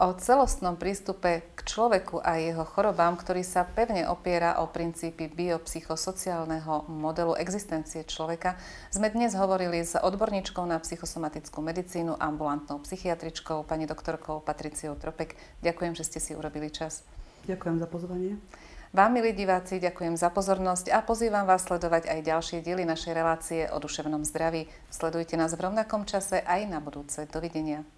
o 0.00 0.16
celostnom 0.16 0.80
prístupe 0.80 1.44
k 1.52 1.60
človeku 1.68 2.24
a 2.24 2.40
jeho 2.40 2.64
chorobám, 2.64 3.14
ktorý 3.20 3.44
sa 3.44 3.68
pevne 3.68 4.08
opiera 4.08 4.56
o 4.64 4.68
princípy 4.70 5.28
biopsychosociálneho 5.28 6.88
modelu 6.88 7.36
existencie 7.36 8.06
človeka, 8.08 8.56
sme 8.88 9.12
dnes 9.12 9.36
hovorili 9.36 9.84
s 9.84 9.98
odborníčkou 9.98 10.64
na 10.64 10.80
psychosomatickú 10.80 11.60
medicínu, 11.60 12.16
ambulantnou 12.16 12.80
psychiatričkou, 12.80 13.68
pani 13.68 13.84
doktorkou 13.84 14.40
Patriciou 14.40 14.96
Tropek. 14.96 15.36
Ďakujem, 15.60 15.92
že 15.92 16.08
ste 16.08 16.18
si 16.18 16.32
urobili 16.32 16.72
čas. 16.72 17.04
Ďakujem 17.44 17.76
za 17.82 17.88
pozvanie. 17.90 18.38
Vám, 18.92 19.16
milí 19.16 19.32
diváci, 19.32 19.80
ďakujem 19.80 20.20
za 20.20 20.28
pozornosť 20.28 20.92
a 20.92 21.00
pozývam 21.00 21.48
vás 21.48 21.64
sledovať 21.64 22.12
aj 22.12 22.28
ďalšie 22.28 22.58
diely 22.60 22.84
našej 22.84 23.12
relácie 23.16 23.64
o 23.72 23.80
duševnom 23.80 24.20
zdraví. 24.28 24.68
Sledujte 24.92 25.40
nás 25.40 25.56
v 25.56 25.64
rovnakom 25.64 26.04
čase 26.04 26.44
aj 26.44 26.68
na 26.68 26.76
budúce. 26.76 27.24
Dovidenia. 27.24 27.88